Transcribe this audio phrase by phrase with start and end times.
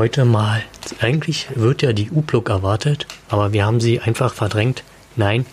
[0.00, 0.62] heute mal.
[1.02, 4.82] Eigentlich wird ja die U-Plug erwartet, aber wir haben sie einfach verdrängt.
[5.14, 5.44] Nein,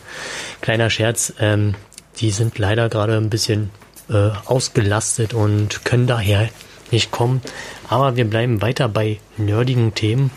[0.61, 1.33] kleiner Scherz.
[1.38, 1.75] Ähm,
[2.19, 3.71] die sind leider gerade ein bisschen
[4.09, 6.47] äh, ausgelastet und können daher
[6.91, 7.41] nicht kommen.
[7.89, 10.31] Aber wir bleiben weiter bei nerdigen Themen.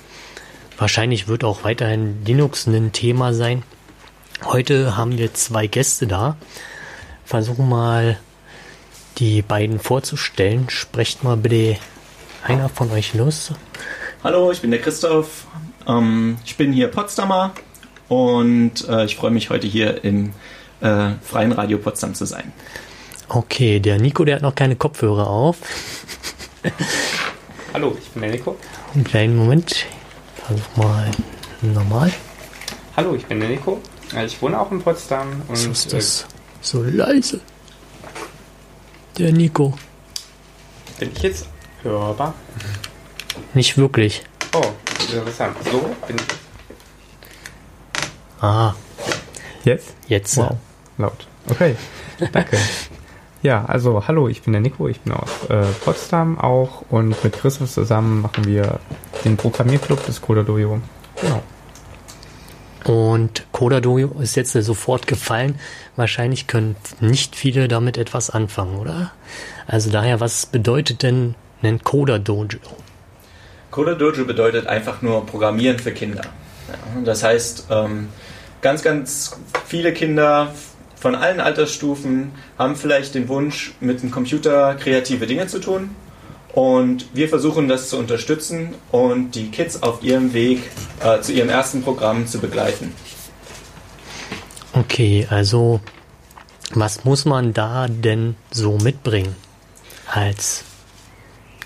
[0.76, 3.62] Wahrscheinlich wird auch weiterhin Linux ein Thema sein.
[4.44, 6.36] Heute haben wir zwei Gäste da.
[7.24, 8.18] Versuchen mal
[9.18, 10.68] die beiden vorzustellen.
[10.68, 11.76] Sprecht mal bitte
[12.42, 13.52] einer von euch los.
[14.22, 15.46] Hallo, ich bin der Christoph.
[15.86, 17.52] Ähm, ich bin hier Potsdamer
[18.08, 20.32] und äh, ich freue mich heute hier im
[20.80, 22.52] äh, Freien Radio Potsdam zu sein.
[23.28, 25.56] Okay, der Nico, der hat noch keine Kopfhörer auf.
[27.72, 28.56] Hallo, ich bin der Nico.
[28.94, 29.86] Einen kleinen Moment.
[30.46, 31.10] Versuch mal
[31.62, 32.12] normal.
[32.96, 33.80] Hallo, ich bin der Nico.
[34.14, 36.26] Äh, Ich wohne auch in Potsdam und So ist das
[36.60, 37.40] so leise.
[39.16, 39.74] Der Nico.
[40.98, 41.46] äh, bin ich jetzt
[41.82, 42.34] hörbar?
[43.54, 44.22] Nicht wirklich.
[44.54, 44.64] Oh,
[45.12, 45.56] interessant.
[45.70, 46.22] So bin ich.
[48.42, 48.74] Ah,
[49.64, 49.94] Jetzt?
[50.08, 50.36] jetzt.
[50.38, 50.56] Wow,
[50.98, 51.26] laut.
[51.48, 51.76] Okay,
[52.32, 52.56] danke.
[53.42, 57.34] ja, also hallo, ich bin der Nico, ich bin aus äh, Potsdam auch und mit
[57.34, 58.80] Christoph zusammen machen wir
[59.24, 60.80] den Programmierclub des Codadojo.
[61.20, 61.42] Genau.
[62.84, 65.58] Und Codadojo ist jetzt sofort gefallen.
[65.96, 69.12] Wahrscheinlich können nicht viele damit etwas anfangen, oder?
[69.66, 72.58] Also daher, was bedeutet denn ein Coda-Dojo?
[73.70, 76.22] Coder Dojo bedeutet einfach nur Programmieren für Kinder.
[77.04, 78.08] Das heißt, ähm,
[78.60, 79.36] ganz, ganz
[79.66, 80.52] viele Kinder
[80.96, 85.90] von allen Altersstufen haben vielleicht den Wunsch, mit dem Computer kreative Dinge zu tun.
[86.52, 90.62] Und wir versuchen das zu unterstützen und die Kids auf ihrem Weg
[91.02, 92.92] äh, zu ihrem ersten Programm zu begleiten.
[94.72, 95.80] Okay, also
[96.72, 99.36] was muss man da denn so mitbringen
[100.12, 100.64] als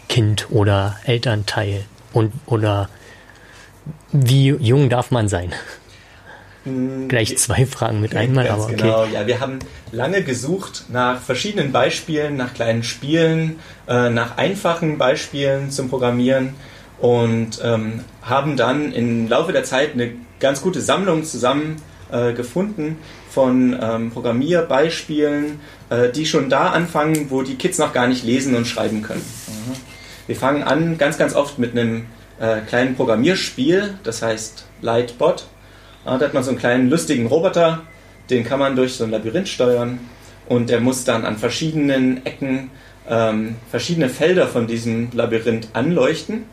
[0.09, 1.87] Kind oder Elternteil?
[2.15, 2.89] Und oder
[4.13, 5.53] wie jung darf man sein?
[7.09, 8.77] Gleich zwei Fragen mit einmal, aber okay.
[8.77, 9.59] Genau, ja, wir haben
[9.93, 16.55] lange gesucht nach verschiedenen Beispielen, nach kleinen Spielen, äh, nach einfachen Beispielen zum Programmieren
[17.01, 21.77] und ähm, haben dann im Laufe der Zeit eine ganz gute Sammlung zusammen
[22.11, 22.97] äh, gefunden
[23.29, 25.61] von ähm, Programmierbeispielen,
[25.91, 29.25] äh, die schon da anfangen, wo die Kids noch gar nicht lesen und schreiben können.
[30.27, 32.07] Wir fangen an ganz, ganz oft mit einem
[32.41, 35.47] äh, kleinen Programmierspiel, das heißt Lightbot.
[36.05, 37.83] Da hat man so einen kleinen lustigen Roboter,
[38.31, 40.01] den kann man durch so ein Labyrinth steuern
[40.49, 42.71] und der muss dann an verschiedenen Ecken
[43.09, 46.45] ähm, verschiedene Felder von diesem Labyrinth anleuchten.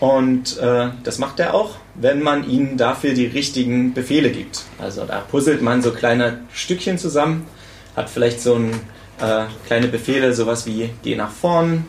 [0.00, 4.64] Und äh, das macht er auch, wenn man ihnen dafür die richtigen Befehle gibt.
[4.78, 7.46] Also da puzzelt man so kleine Stückchen zusammen,
[7.94, 8.72] hat vielleicht so ein,
[9.20, 11.84] äh, kleine Befehle, sowas wie geh nach vorn,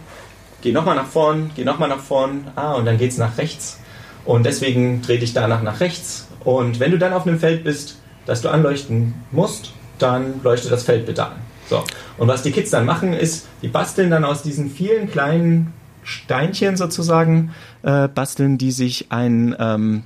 [0.63, 3.79] geh nochmal nach vorn, geh nochmal nach vorn, ah, und dann geht's nach rechts.
[4.25, 6.29] Und deswegen dreh dich danach nach rechts.
[6.43, 10.83] Und wenn du dann auf einem Feld bist, das du anleuchten musst, dann leuchte das
[10.83, 11.33] Feld bitte an.
[11.69, 11.83] So.
[12.17, 16.77] Und was die Kids dann machen, ist, die basteln dann aus diesen vielen kleinen Steinchen
[16.77, 17.51] sozusagen,
[17.83, 20.03] äh, basteln die sich ein, ähm,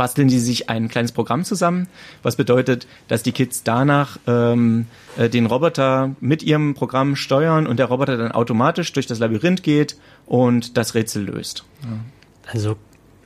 [0.00, 1.86] basteln die sich ein kleines Programm zusammen,
[2.22, 4.86] was bedeutet, dass die Kids danach ähm,
[5.18, 9.62] äh, den Roboter mit ihrem Programm steuern und der Roboter dann automatisch durch das Labyrinth
[9.62, 11.64] geht und das Rätsel löst.
[12.50, 12.76] Also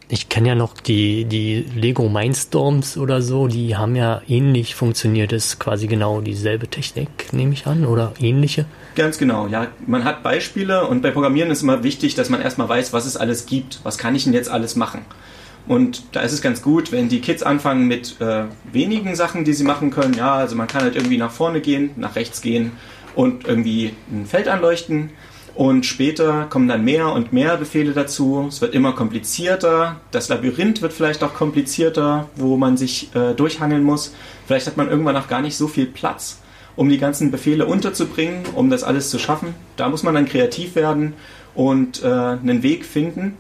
[0.09, 5.31] ich kenne ja noch die, die Lego Mindstorms oder so, die haben ja ähnlich funktioniert.
[5.31, 8.67] Das ist quasi genau dieselbe Technik, nehme ich an, oder ähnliche.
[8.97, 9.69] Ganz genau, ja.
[9.87, 13.17] Man hat Beispiele und bei Programmieren ist immer wichtig, dass man erstmal weiß, was es
[13.17, 13.79] alles gibt.
[13.85, 15.03] Was kann ich denn jetzt alles machen?
[15.67, 19.55] Und da ist es ganz gut, wenn die Kids anfangen mit äh, wenigen Sachen, die
[19.55, 20.15] sie machen können.
[20.15, 22.73] Ja, also man kann halt irgendwie nach vorne gehen, nach rechts gehen
[23.15, 25.11] und irgendwie ein Feld anleuchten.
[25.55, 28.47] Und später kommen dann mehr und mehr Befehle dazu.
[28.49, 30.01] Es wird immer komplizierter.
[30.11, 34.15] Das Labyrinth wird vielleicht auch komplizierter, wo man sich äh, durchhangeln muss.
[34.47, 36.41] Vielleicht hat man irgendwann auch gar nicht so viel Platz,
[36.75, 39.55] um die ganzen Befehle unterzubringen, um das alles zu schaffen.
[39.77, 41.15] Da muss man dann kreativ werden
[41.55, 43.37] und äh, einen Weg finden.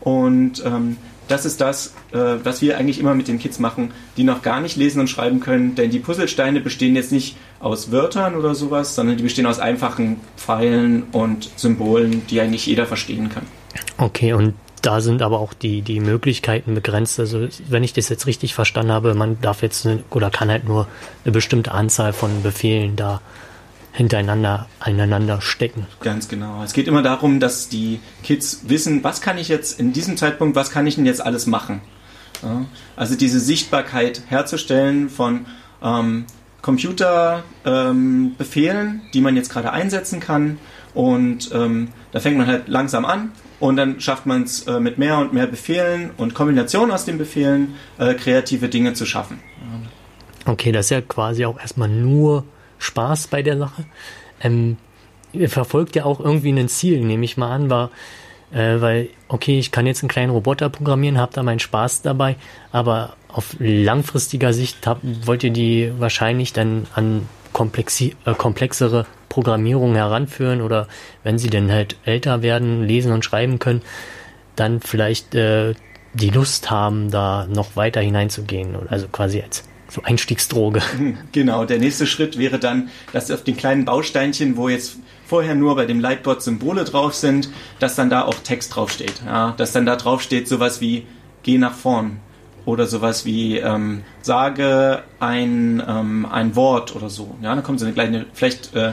[0.00, 4.24] Und ähm, das ist das, äh, was wir eigentlich immer mit den Kids machen, die
[4.24, 5.74] noch gar nicht lesen und schreiben können.
[5.74, 10.20] Denn die Puzzlesteine bestehen jetzt nicht aus Wörtern oder sowas, sondern die bestehen aus einfachen
[10.36, 13.44] Pfeilen und Symbolen, die eigentlich jeder verstehen kann.
[13.98, 17.18] Okay, und da sind aber auch die, die Möglichkeiten begrenzt.
[17.18, 20.86] Also wenn ich das jetzt richtig verstanden habe, man darf jetzt oder kann halt nur
[21.24, 23.20] eine bestimmte Anzahl von Befehlen da
[23.96, 25.86] hintereinander aneinander stecken.
[26.02, 26.62] Ganz genau.
[26.62, 30.54] Es geht immer darum, dass die Kids wissen, was kann ich jetzt in diesem Zeitpunkt,
[30.54, 31.80] was kann ich denn jetzt alles machen?
[32.94, 35.46] Also diese Sichtbarkeit herzustellen von
[35.82, 36.26] ähm,
[36.60, 40.58] Computerbefehlen, ähm, die man jetzt gerade einsetzen kann.
[40.92, 44.98] Und ähm, da fängt man halt langsam an und dann schafft man es äh, mit
[44.98, 49.40] mehr und mehr Befehlen und Kombinationen aus den Befehlen äh, kreative Dinge zu schaffen.
[50.44, 52.44] Okay, das ist ja quasi auch erstmal nur
[52.78, 53.84] Spaß bei der Sache.
[54.40, 54.76] Ähm,
[55.46, 57.90] verfolgt ja auch irgendwie ein Ziel, nehme ich mal an, war,
[58.52, 62.36] äh, weil, okay, ich kann jetzt einen kleinen Roboter programmieren, habe da meinen Spaß dabei,
[62.72, 69.94] aber auf langfristiger Sicht hab, wollt ihr die wahrscheinlich dann an komplexi äh, komplexere Programmierung
[69.94, 70.88] heranführen oder
[71.22, 73.82] wenn sie denn halt älter werden, lesen und schreiben können,
[74.54, 75.74] dann vielleicht äh,
[76.14, 78.74] die Lust haben, da noch weiter hineinzugehen.
[78.88, 80.82] Also quasi als so Einstiegsdroge.
[81.32, 84.96] Genau, der nächste Schritt wäre dann, dass auf den kleinen Bausteinchen, wo jetzt
[85.26, 89.22] vorher nur bei dem Lightbot Symbole drauf sind, dass dann da auch Text draufsteht.
[89.24, 91.06] Ja, dass dann da draufsteht sowas wie
[91.42, 92.18] geh nach vorn
[92.64, 97.36] oder sowas wie ähm, sage ein, ähm, ein Wort oder so.
[97.40, 98.92] Ja, dann kommt so eine kleine, vielleicht äh,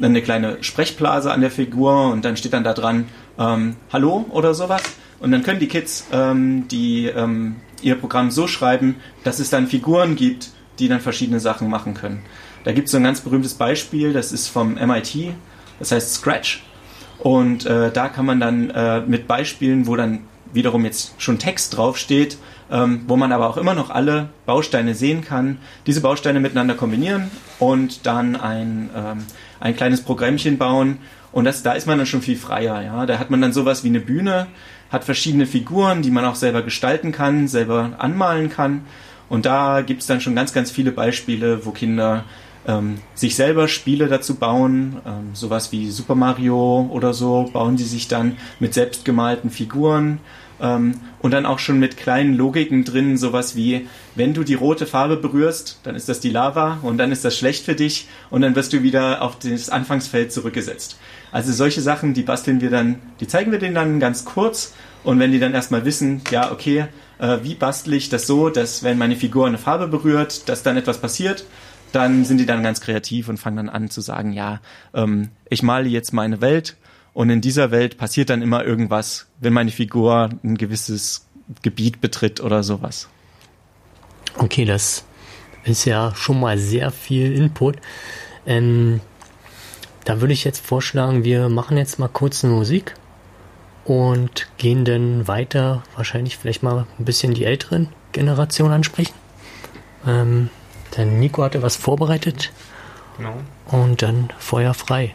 [0.00, 3.06] eine kleine Sprechblase an der Figur und dann steht dann da dran
[3.38, 4.82] ähm, Hallo oder sowas.
[5.20, 9.66] Und dann können die Kids ähm, die ähm, ihr Programm so schreiben, dass es dann
[9.66, 12.22] Figuren gibt, die dann verschiedene Sachen machen können.
[12.64, 15.34] Da gibt es so ein ganz berühmtes Beispiel, das ist vom MIT,
[15.78, 16.64] das heißt Scratch.
[17.18, 20.20] Und äh, da kann man dann äh, mit Beispielen, wo dann
[20.52, 22.36] wiederum jetzt schon Text draufsteht,
[22.70, 27.30] ähm, wo man aber auch immer noch alle Bausteine sehen kann, diese Bausteine miteinander kombinieren
[27.58, 29.24] und dann ein, ähm,
[29.60, 30.98] ein kleines Programmchen bauen.
[31.32, 32.82] Und das, da ist man dann schon viel freier.
[32.82, 33.06] Ja?
[33.06, 34.48] Da hat man dann sowas wie eine Bühne,
[34.92, 38.82] hat verschiedene Figuren, die man auch selber gestalten kann, selber anmalen kann.
[39.28, 42.24] Und da gibt es dann schon ganz, ganz viele Beispiele, wo Kinder
[42.66, 47.84] ähm, sich selber Spiele dazu bauen, ähm, sowas wie Super Mario oder so, bauen sie
[47.84, 50.20] sich dann mit selbstgemalten Figuren
[50.60, 54.86] ähm, und dann auch schon mit kleinen Logiken drin, sowas wie, wenn du die rote
[54.86, 58.42] Farbe berührst, dann ist das die Lava und dann ist das schlecht für dich und
[58.42, 60.98] dann wirst du wieder auf das Anfangsfeld zurückgesetzt.
[61.32, 65.18] Also solche Sachen, die basteln wir dann, die zeigen wir denen dann ganz kurz und
[65.18, 66.86] wenn die dann erstmal wissen, ja, okay,
[67.18, 70.76] äh, wie bastle ich das so, dass wenn meine Figur eine Farbe berührt, dass dann
[70.76, 71.44] etwas passiert,
[71.92, 74.60] dann sind die dann ganz kreativ und fangen dann an zu sagen, ja,
[74.94, 76.76] ähm, ich male jetzt meine Welt
[77.14, 81.26] und in dieser Welt passiert dann immer irgendwas, wenn meine Figur ein gewisses
[81.62, 83.08] Gebiet betritt oder sowas.
[84.36, 85.04] Okay, das
[85.64, 87.76] ist ja schon mal sehr viel Input.
[88.46, 89.00] Ähm,
[90.04, 92.94] da würde ich jetzt vorschlagen, wir machen jetzt mal kurz eine Musik
[93.84, 99.14] und gehen dann weiter, wahrscheinlich vielleicht mal ein bisschen die älteren Generationen ansprechen.
[100.06, 100.50] Ähm,
[100.96, 102.52] denn Nico hatte was vorbereitet.
[103.16, 103.34] Genau.
[103.66, 105.14] Und dann Feuer frei.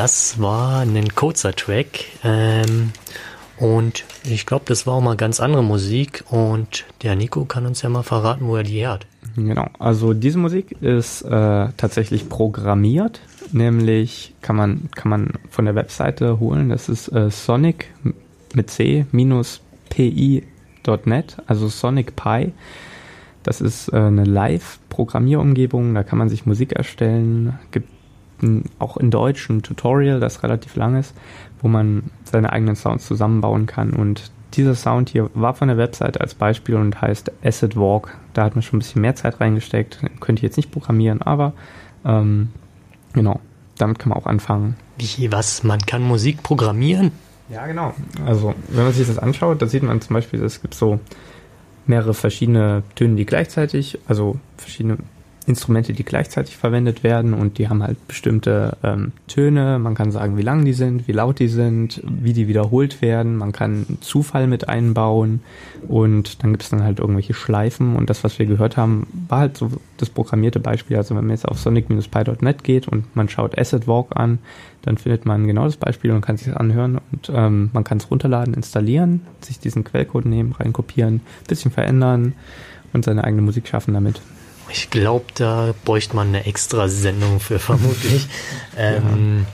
[0.00, 2.06] Das war ein kurzer Track.
[2.24, 2.92] Ähm,
[3.58, 6.24] und ich glaube, das war auch mal ganz andere Musik.
[6.30, 9.06] Und der Nico kann uns ja mal verraten, wo er die her hat.
[9.36, 13.20] Genau, also diese Musik ist äh, tatsächlich programmiert.
[13.52, 16.70] Nämlich kann man, kann man von der Webseite holen.
[16.70, 17.92] Das ist äh, Sonic
[18.54, 22.54] mit C minus pi.net, also Sonic Pi.
[23.42, 27.58] Das ist äh, eine Live-Programmierumgebung, da kann man sich Musik erstellen.
[27.70, 27.99] Gibt
[28.78, 31.14] auch in Deutsch ein Tutorial, das relativ lang ist,
[31.62, 33.92] wo man seine eigenen Sounds zusammenbauen kann.
[33.92, 38.16] Und dieser Sound hier war von der Website als Beispiel und heißt Acid Walk.
[38.34, 40.00] Da hat man schon ein bisschen mehr Zeit reingesteckt.
[40.20, 41.52] Könnte ich jetzt nicht programmieren, aber
[42.04, 42.48] ähm,
[43.12, 43.40] genau,
[43.78, 44.76] damit kann man auch anfangen.
[44.98, 45.62] Wie, was?
[45.62, 47.12] Man kann Musik programmieren?
[47.48, 47.94] Ja, genau.
[48.26, 51.00] Also, wenn man sich das anschaut, da sieht man zum Beispiel, es gibt so
[51.86, 54.98] mehrere verschiedene Töne, die gleichzeitig, also verschiedene
[55.46, 59.78] Instrumente, die gleichzeitig verwendet werden und die haben halt bestimmte ähm, Töne.
[59.78, 63.36] Man kann sagen, wie lang die sind, wie laut die sind, wie die wiederholt werden.
[63.36, 65.40] Man kann Zufall mit einbauen
[65.88, 69.40] und dann gibt es dann halt irgendwelche Schleifen und das, was wir gehört haben, war
[69.40, 70.96] halt so das programmierte Beispiel.
[70.96, 74.38] Also wenn man jetzt auf sonic-pi.net geht und man schaut Asset Walk an,
[74.82, 77.98] dann findet man genau das Beispiel und kann sich das anhören und ähm, man kann
[77.98, 82.34] es runterladen, installieren, sich diesen Quellcode nehmen, reinkopieren, bisschen verändern
[82.92, 84.20] und seine eigene Musik schaffen damit.
[84.72, 88.28] Ich glaube, da bräuchte man eine extra Sendung für vermutlich.
[88.76, 89.46] ähm,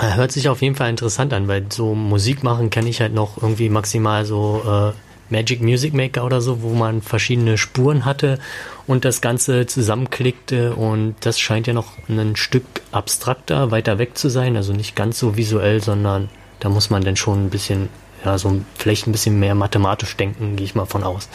[0.00, 0.14] ja.
[0.14, 3.42] Hört sich auf jeden Fall interessant an, weil so Musik machen kenne ich halt noch
[3.42, 4.96] irgendwie maximal so äh,
[5.30, 8.38] Magic Music Maker oder so, wo man verschiedene Spuren hatte
[8.86, 14.28] und das Ganze zusammenklickte und das scheint ja noch ein Stück abstrakter, weiter weg zu
[14.28, 16.28] sein, also nicht ganz so visuell, sondern
[16.58, 17.88] da muss man dann schon ein bisschen,
[18.24, 21.28] ja, so vielleicht ein bisschen mehr mathematisch denken, gehe ich mal von aus.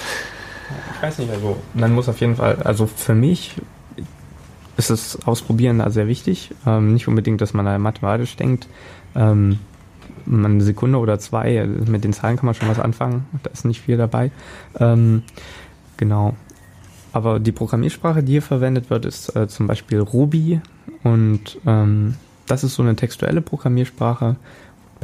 [0.96, 3.56] Ich weiß nicht, also man muss auf jeden Fall, also für mich
[4.78, 6.52] ist das Ausprobieren da sehr wichtig.
[6.66, 8.68] Ähm, nicht unbedingt, dass man da mathematisch denkt.
[9.16, 9.60] Ähm,
[10.28, 13.26] eine Sekunde oder zwei, mit den Zahlen kann man schon was anfangen.
[13.44, 14.32] Da ist nicht viel dabei.
[14.80, 15.24] Ähm,
[15.98, 16.36] genau.
[17.14, 20.60] Aber die Programmiersprache, die hier verwendet wird, ist äh, zum Beispiel Ruby
[21.04, 24.36] und ähm, das ist so eine textuelle Programmiersprache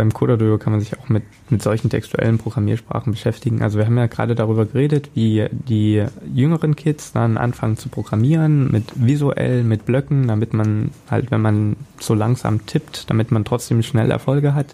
[0.02, 3.62] beim Coder kann man sich auch mit, mit solchen textuellen Programmiersprachen beschäftigen.
[3.62, 6.04] Also wir haben ja gerade darüber geredet, wie die
[6.34, 11.76] jüngeren Kids dann anfangen zu programmieren mit visuell, mit Blöcken, damit man halt, wenn man
[12.00, 14.74] so langsam tippt, damit man trotzdem schnell Erfolge hat.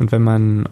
[0.00, 0.68] Und wenn man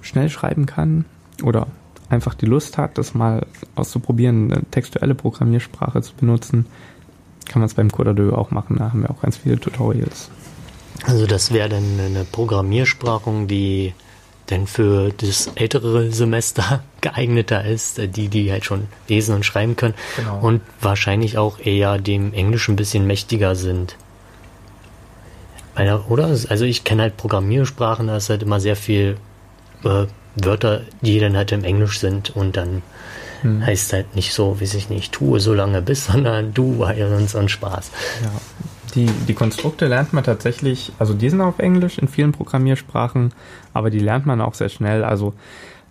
[0.00, 1.04] schnell schreiben kann
[1.42, 1.66] oder
[2.08, 3.44] einfach die Lust hat, das mal
[3.74, 6.66] auszuprobieren, eine textuelle Programmiersprache zu benutzen,
[7.48, 8.76] kann man es beim Coder auch machen.
[8.78, 10.30] Da haben wir auch ganz viele Tutorials.
[11.04, 13.94] Also das wäre dann eine Programmiersprache, die
[14.50, 19.76] denn für das ältere Semester geeigneter ist, äh, die, die halt schon lesen und schreiben
[19.76, 20.40] können genau.
[20.40, 23.96] und wahrscheinlich auch eher dem Englisch ein bisschen mächtiger sind.
[26.08, 26.26] Oder?
[26.26, 29.16] Also ich kenne halt Programmiersprachen, da ist halt immer sehr viel
[29.84, 32.82] äh, Wörter, die dann halt im Englisch sind und dann
[33.42, 33.64] hm.
[33.64, 37.36] heißt halt nicht so, wie sich nicht, tue so lange bis, sondern du heil uns
[37.36, 37.92] und Spaß.
[38.22, 38.30] Ja,
[38.94, 43.32] die, die Konstrukte lernt man tatsächlich, also die sind auf Englisch in vielen Programmiersprachen,
[43.72, 45.04] aber die lernt man auch sehr schnell.
[45.04, 45.34] Also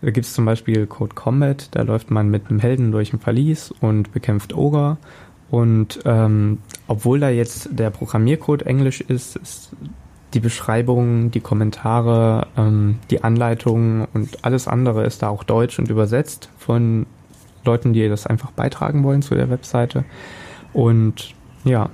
[0.01, 3.73] gibt es zum Beispiel Code Combat, da läuft man mit einem Helden durch ein Verlies
[3.81, 4.97] und bekämpft Ogre.
[5.49, 9.71] Und ähm, obwohl da jetzt der Programmiercode Englisch ist, ist
[10.33, 15.89] die Beschreibung, die Kommentare, ähm, die Anleitungen und alles andere ist da auch deutsch und
[15.89, 17.05] übersetzt von
[17.63, 20.03] Leuten, die das einfach beitragen wollen zu der Webseite.
[20.73, 21.89] Und ja,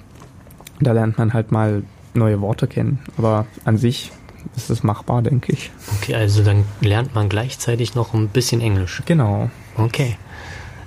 [0.84, 3.00] da lernt man halt mal neue Worte kennen.
[3.18, 4.12] Aber an sich
[4.56, 5.72] ist es machbar, denke ich.
[5.98, 9.02] Okay, also dann lernt man gleichzeitig noch ein bisschen Englisch.
[9.06, 9.50] Genau.
[9.78, 10.18] Okay.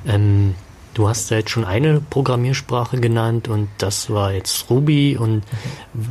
[0.06, 0.54] Ähm,
[0.94, 5.16] du hast ja jetzt schon eine Programmiersprache genannt und das war jetzt Ruby.
[5.16, 5.42] Und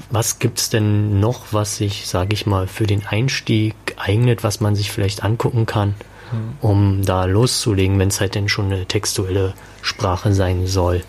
[0.10, 4.60] was gibt es denn noch, was sich, sage ich mal, für den Einstieg eignet, was
[4.60, 5.96] man sich vielleicht angucken kann,
[6.32, 6.40] hm.
[6.62, 11.04] um da loszulegen, wenn es halt denn schon eine textuelle Sprache sein soll?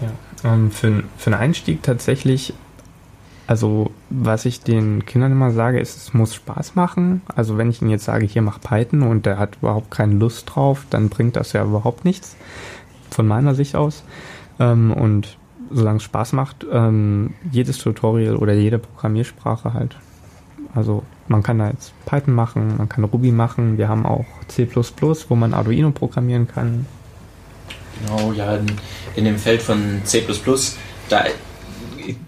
[0.00, 0.12] Ja.
[0.44, 2.54] Ähm, für, für einen Einstieg tatsächlich,
[3.46, 7.22] also was ich den Kindern immer sage, ist, es muss Spaß machen.
[7.34, 10.54] Also wenn ich ihnen jetzt sage, hier mach Python und der hat überhaupt keine Lust
[10.54, 12.36] drauf, dann bringt das ja überhaupt nichts,
[13.10, 14.04] von meiner Sicht aus.
[14.60, 15.38] Ähm, und
[15.70, 19.96] solange es Spaß macht, ähm, jedes Tutorial oder jede Programmiersprache halt.
[20.74, 24.68] Also man kann da jetzt Python machen, man kann Ruby machen, wir haben auch C++,
[25.28, 26.86] wo man Arduino programmieren kann.
[28.00, 28.66] Genau, ja, in,
[29.16, 30.24] in dem Feld von C,
[31.08, 31.24] da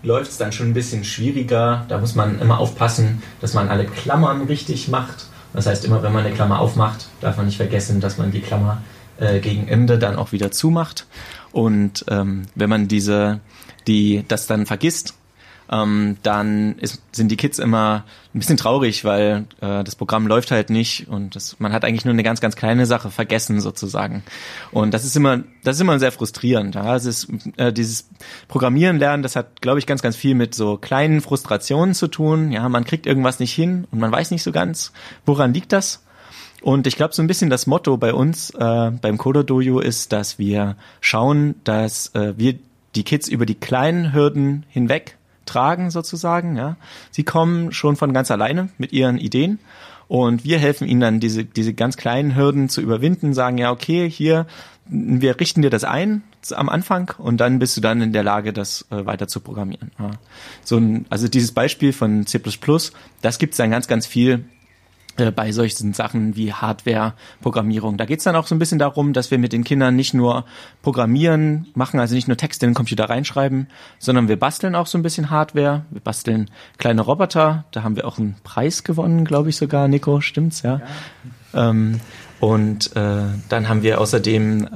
[0.02, 1.84] läuft es dann schon ein bisschen schwieriger.
[1.88, 5.26] Da muss man immer aufpassen, dass man alle Klammern richtig macht.
[5.52, 8.40] Das heißt, immer wenn man eine Klammer aufmacht, darf man nicht vergessen, dass man die
[8.40, 8.82] Klammer
[9.18, 11.06] äh, gegen Ende dann auch wieder zumacht.
[11.52, 13.40] Und ähm, wenn man diese,
[13.86, 15.14] die, das dann vergisst,
[15.70, 20.50] ähm, dann ist, sind die Kids immer ein bisschen traurig, weil äh, das Programm läuft
[20.50, 24.24] halt nicht und das, man hat eigentlich nur eine ganz, ganz kleine Sache vergessen sozusagen.
[24.72, 26.74] Und das ist immer, das ist immer sehr frustrierend.
[26.74, 26.96] Ja?
[26.96, 28.08] Es ist, äh, dieses
[28.48, 32.50] Programmieren lernen, das hat, glaube ich, ganz, ganz viel mit so kleinen Frustrationen zu tun.
[32.50, 34.92] Ja, man kriegt irgendwas nicht hin und man weiß nicht so ganz,
[35.24, 36.02] woran liegt das.
[36.62, 40.12] Und ich glaube, so ein bisschen das Motto bei uns äh, beim Coder Dojo ist,
[40.12, 42.58] dass wir schauen, dass äh, wir
[42.94, 45.16] die Kids über die kleinen Hürden hinweg
[45.50, 46.56] tragen sozusagen.
[46.56, 46.76] Ja,
[47.10, 49.58] sie kommen schon von ganz alleine mit ihren Ideen
[50.08, 53.34] und wir helfen ihnen dann diese diese ganz kleinen Hürden zu überwinden.
[53.34, 54.46] Sagen ja, okay, hier
[54.90, 58.52] wir richten dir das ein am Anfang und dann bist du dann in der Lage,
[58.52, 59.92] das äh, weiter zu programmieren.
[59.98, 60.10] Ja.
[60.64, 62.40] So ein, also dieses Beispiel von C++,
[63.22, 64.44] das gibt es dann ganz, ganz viel
[65.16, 67.96] bei solchen Sachen wie Hardware-Programmierung.
[67.96, 70.44] Da geht's dann auch so ein bisschen darum, dass wir mit den Kindern nicht nur
[70.82, 74.96] programmieren machen, also nicht nur Texte in den Computer reinschreiben, sondern wir basteln auch so
[74.98, 75.84] ein bisschen Hardware.
[75.90, 77.64] Wir basteln kleine Roboter.
[77.72, 79.88] Da haben wir auch einen Preis gewonnen, glaube ich sogar.
[79.88, 80.62] Nico, stimmt's?
[80.62, 80.80] Ja.
[81.52, 81.70] ja.
[81.70, 82.00] Ähm,
[82.40, 84.68] und äh, dann haben wir außerdem äh,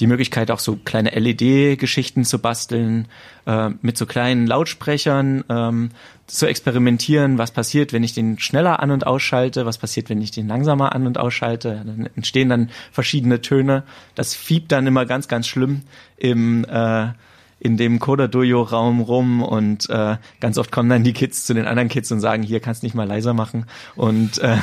[0.00, 3.08] die Möglichkeit, auch so kleine LED-Geschichten zu basteln,
[3.46, 5.90] äh, mit so kleinen Lautsprechern ähm,
[6.26, 10.30] zu experimentieren, was passiert, wenn ich den schneller an- und ausschalte, was passiert, wenn ich
[10.30, 11.82] den langsamer an- und ausschalte.
[11.86, 13.82] Dann entstehen dann verschiedene Töne.
[14.14, 15.80] Das fiebt dann immer ganz, ganz schlimm
[16.18, 17.08] im äh,
[17.60, 21.54] in dem Coda Dojo Raum rum und äh, ganz oft kommen dann die Kids zu
[21.54, 24.56] den anderen Kids und sagen, hier kannst du nicht mal leiser machen und äh,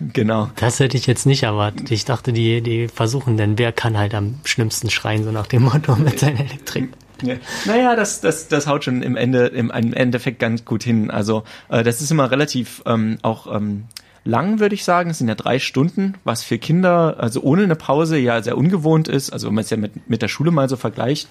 [0.12, 0.50] genau.
[0.56, 1.90] Das hätte ich jetzt nicht erwartet.
[1.90, 5.62] Ich dachte, die, die versuchen denn, wer kann halt am schlimmsten schreien, so nach dem
[5.62, 6.90] Motto mit seiner Elektrik.
[7.22, 7.36] Ja.
[7.64, 11.10] Naja, das, das, das haut schon im Ende, im, im Endeffekt ganz gut hin.
[11.10, 13.84] Also äh, das ist immer relativ ähm, auch ähm,
[14.26, 15.10] lang, würde ich sagen.
[15.10, 19.08] Es sind ja drei Stunden, was für Kinder, also ohne eine Pause, ja sehr ungewohnt
[19.08, 19.30] ist.
[19.30, 21.28] Also wenn man es ja mit, mit der Schule mal so vergleicht.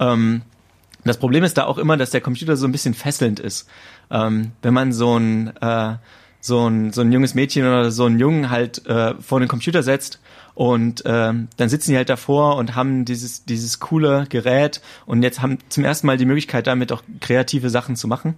[0.00, 0.42] Ähm,
[1.04, 3.68] das Problem ist da auch immer, dass der Computer so ein bisschen fesselnd ist.
[4.10, 5.94] Ähm, wenn man so ein, äh,
[6.40, 9.82] so ein so ein junges Mädchen oder so einen Jungen halt äh, vor den Computer
[9.82, 10.20] setzt
[10.54, 15.42] und ähm, dann sitzen die halt davor und haben dieses, dieses coole Gerät und jetzt
[15.42, 18.36] haben zum ersten Mal die Möglichkeit, damit auch kreative Sachen zu machen.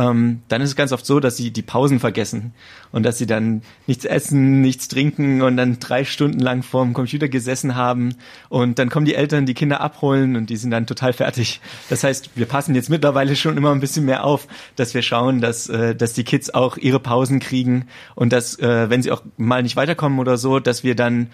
[0.00, 2.54] Ähm, dann ist es ganz oft so, dass sie die Pausen vergessen
[2.90, 7.28] und dass sie dann nichts essen, nichts trinken und dann drei Stunden lang vorm Computer
[7.28, 8.14] gesessen haben
[8.48, 11.60] und dann kommen die Eltern die Kinder abholen und die sind dann total fertig.
[11.90, 15.42] Das heißt, wir passen jetzt mittlerweile schon immer ein bisschen mehr auf, dass wir schauen,
[15.42, 19.22] dass, äh, dass die Kids auch ihre Pausen kriegen und dass, äh, wenn sie auch
[19.36, 21.28] mal nicht weiterkommen oder so, dass wir dann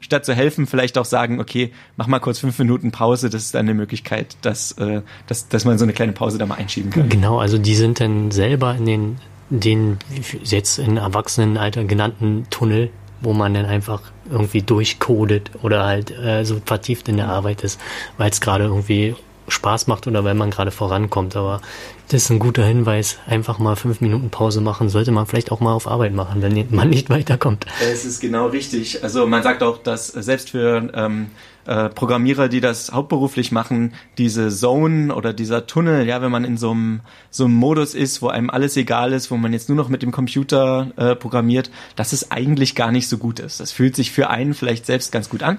[0.00, 3.54] statt zu helfen, vielleicht auch sagen, okay, mach mal kurz fünf Minuten Pause, das ist
[3.54, 6.90] dann eine Möglichkeit, dass, äh, dass, dass man so eine kleine Pause da mal einschieben
[6.90, 7.08] kann.
[7.08, 9.16] Genau, also die sind dann selber in den,
[9.50, 9.98] den
[10.44, 16.60] jetzt in Erwachsenenalter genannten Tunnel, wo man dann einfach irgendwie durchcodet oder halt äh, so
[16.64, 17.80] vertieft in der Arbeit ist,
[18.18, 19.14] weil es gerade irgendwie
[19.52, 21.36] Spaß macht oder weil man gerade vorankommt.
[21.36, 21.60] Aber
[22.08, 23.18] das ist ein guter Hinweis.
[23.26, 24.88] Einfach mal fünf Minuten Pause machen.
[24.88, 27.66] Sollte man vielleicht auch mal auf Arbeit machen, wenn man nicht weiterkommt.
[27.80, 29.02] Es ist genau richtig.
[29.02, 31.30] Also man sagt auch, dass selbst für ähm,
[31.64, 36.56] äh, Programmierer, die das hauptberuflich machen, diese Zone oder dieser Tunnel, ja, wenn man in
[36.56, 39.76] so einem so einem Modus ist, wo einem alles egal ist, wo man jetzt nur
[39.76, 43.60] noch mit dem Computer äh, programmiert, dass es eigentlich gar nicht so gut ist.
[43.60, 45.58] Das fühlt sich für einen vielleicht selbst ganz gut an,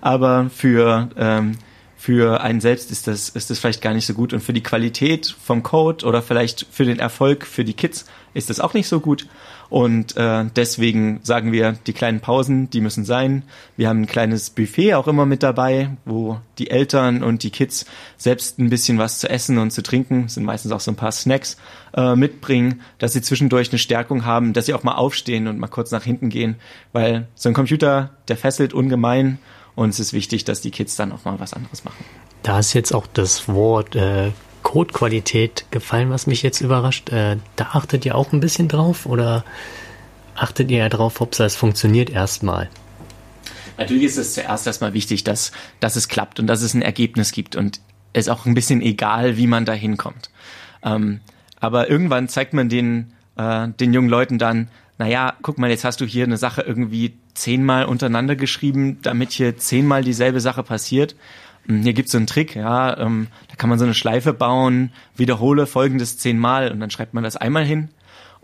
[0.00, 1.56] aber für ähm,
[2.04, 4.34] für einen selbst ist das, ist das vielleicht gar nicht so gut.
[4.34, 8.50] Und für die Qualität vom Code oder vielleicht für den Erfolg für die Kids ist
[8.50, 9.26] das auch nicht so gut.
[9.70, 13.42] Und äh, deswegen sagen wir, die kleinen Pausen, die müssen sein.
[13.78, 17.86] Wir haben ein kleines Buffet auch immer mit dabei, wo die Eltern und die Kids
[18.18, 21.10] selbst ein bisschen was zu essen und zu trinken, sind meistens auch so ein paar
[21.10, 21.56] Snacks,
[21.96, 25.68] äh, mitbringen, dass sie zwischendurch eine Stärkung haben, dass sie auch mal aufstehen und mal
[25.68, 26.56] kurz nach hinten gehen.
[26.92, 29.38] Weil so ein Computer, der fesselt ungemein
[29.74, 32.04] und es ist wichtig, dass die Kids dann auch mal was anderes machen.
[32.42, 34.32] Da ist jetzt auch das Wort äh,
[34.62, 37.10] Codequalität gefallen, was mich jetzt überrascht.
[37.10, 39.44] Äh, da achtet ihr auch ein bisschen drauf oder
[40.34, 42.68] achtet ihr ja drauf, ob das funktioniert erstmal?
[43.76, 47.32] Natürlich ist es zuerst erstmal wichtig, dass, dass es klappt und dass es ein Ergebnis
[47.32, 47.80] gibt und
[48.12, 50.30] es ist auch ein bisschen egal, wie man da hinkommt.
[50.84, 51.20] Ähm,
[51.58, 56.00] aber irgendwann zeigt man den, äh, den jungen Leuten dann, naja, guck mal, jetzt hast
[56.00, 61.16] du hier eine Sache irgendwie zehnmal untereinander geschrieben, damit hier zehnmal dieselbe Sache passiert.
[61.66, 64.92] Hm, hier gibt's so einen Trick, ja, ähm, da kann man so eine Schleife bauen,
[65.16, 67.88] wiederhole folgendes zehnmal und dann schreibt man das einmal hin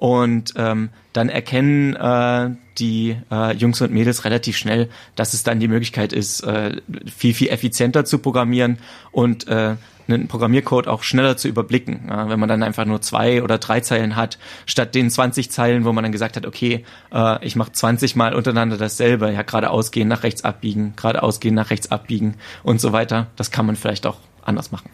[0.00, 5.60] und ähm, dann erkennen äh, die äh, Jungs und Mädels relativ schnell, dass es dann
[5.60, 6.80] die Möglichkeit ist, äh,
[7.14, 8.78] viel, viel effizienter zu programmieren
[9.12, 9.76] und äh,
[10.08, 12.06] einen Programmiercode auch schneller zu überblicken.
[12.08, 15.84] Ja, wenn man dann einfach nur zwei oder drei Zeilen hat, statt den 20 Zeilen,
[15.84, 19.90] wo man dann gesagt hat, okay, äh, ich mache 20 Mal untereinander dasselbe, ja, geradeaus
[19.90, 23.26] gehen, nach rechts abbiegen, geradeaus gehen, nach rechts abbiegen und so weiter.
[23.36, 24.88] Das kann man vielleicht auch anders machen.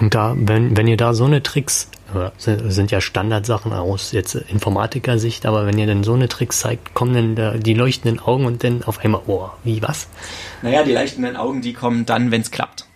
[0.00, 1.88] Und da, wenn, wenn ihr da so eine Tricks,
[2.38, 7.14] sind ja Standardsachen aus jetzt Informatiker-Sicht, aber wenn ihr dann so eine Tricks zeigt, kommen
[7.14, 10.08] dann da die leuchtenden Augen und dann auf einmal, oh, wie was?
[10.62, 12.86] Naja, die leuchtenden Augen, die kommen dann, wenn es klappt.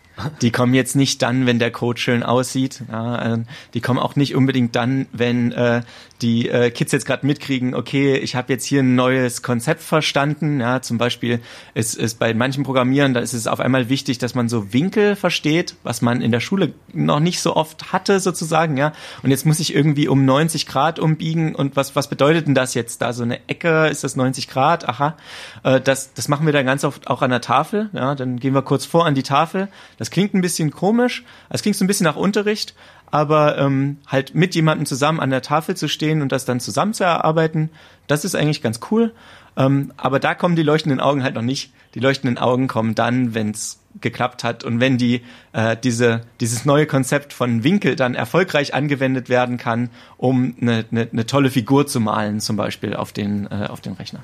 [0.43, 2.83] Die kommen jetzt nicht dann, wenn der Code schön aussieht.
[2.91, 3.39] Ja, äh,
[3.75, 5.83] die kommen auch nicht unbedingt dann, wenn äh,
[6.23, 10.61] die äh, Kids jetzt gerade mitkriegen, okay, ich habe jetzt hier ein neues Konzept verstanden.
[10.61, 11.41] Ja, zum Beispiel
[11.75, 15.17] ist, ist bei manchen Programmieren, da ist es auf einmal wichtig, dass man so Winkel
[15.17, 18.77] versteht, was man in der Schule noch nicht so oft hatte sozusagen.
[18.77, 22.55] Ja, und jetzt muss ich irgendwie um 90 Grad umbiegen und was was bedeutet denn
[22.55, 23.01] das jetzt?
[23.03, 24.89] Da so eine Ecke ist das 90 Grad?
[24.89, 25.17] Aha,
[25.63, 27.91] äh, das das machen wir dann ganz oft auch an der Tafel.
[27.93, 29.69] Ja, dann gehen wir kurz vor an die Tafel.
[29.99, 32.75] Das klingt ein bisschen komisch, es klingt so ein bisschen nach Unterricht,
[33.11, 36.95] aber ähm, halt mit jemandem zusammen an der Tafel zu stehen und das dann zusammen
[36.95, 37.71] zu erarbeiten,
[38.07, 39.13] das ist eigentlich ganz cool.
[39.57, 41.73] Ähm, aber da kommen die leuchtenden Augen halt noch nicht.
[41.95, 46.65] Die leuchtenden Augen kommen dann, wenn es geklappt hat und wenn die äh, diese dieses
[46.65, 51.87] neue Konzept von Winkel dann erfolgreich angewendet werden kann, um eine, eine, eine tolle Figur
[51.87, 54.23] zu malen, zum Beispiel auf den äh, auf den Rechner.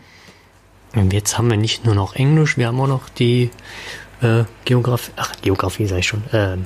[0.94, 3.50] Und jetzt haben wir nicht nur noch Englisch, wir haben auch noch die
[4.22, 6.56] äh, Geografie, ach Geografie sag ich schon, äh,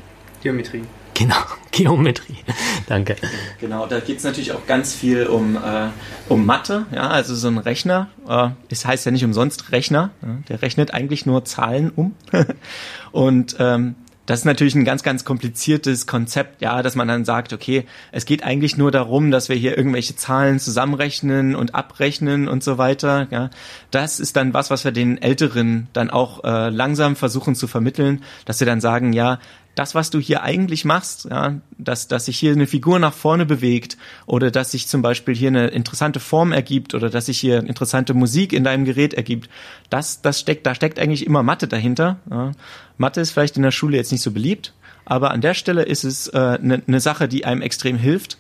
[0.43, 0.83] Geometrie.
[1.19, 1.35] Genau,
[1.73, 2.37] Geometrie.
[2.87, 3.17] Danke.
[3.61, 5.89] Genau, da geht es natürlich auch ganz viel um, äh,
[6.29, 10.29] um Mathe, ja, also so ein Rechner, äh, es heißt ja nicht umsonst Rechner, ja,
[10.49, 12.15] der rechnet eigentlich nur Zahlen um.
[13.13, 13.97] Und ähm,
[14.29, 18.27] das ist natürlich ein ganz, ganz kompliziertes Konzept, ja, dass man dann sagt, okay, es
[18.27, 23.27] geht eigentlich nur darum, dass wir hier irgendwelche Zahlen zusammenrechnen und abrechnen und so weiter.
[23.31, 23.49] Ja.
[23.91, 28.23] Das ist dann was, was wir den Älteren dann auch äh, langsam versuchen zu vermitteln,
[28.45, 29.39] dass sie dann sagen, ja,
[29.79, 33.47] das, was du hier eigentlich machst, ja, dass, dass sich hier eine Figur nach vorne
[33.47, 37.59] bewegt oder dass sich zum Beispiel hier eine interessante Form ergibt oder dass sich hier
[37.59, 39.49] interessante Musik in deinem Gerät ergibt,
[39.89, 42.19] das, das steckt, da steckt eigentlich immer Mathe dahinter.
[42.29, 42.51] Ja.
[42.97, 46.03] Mathe ist vielleicht in der Schule jetzt nicht so beliebt, aber an der Stelle ist
[46.03, 48.37] es eine äh, ne, ne Sache, die einem extrem hilft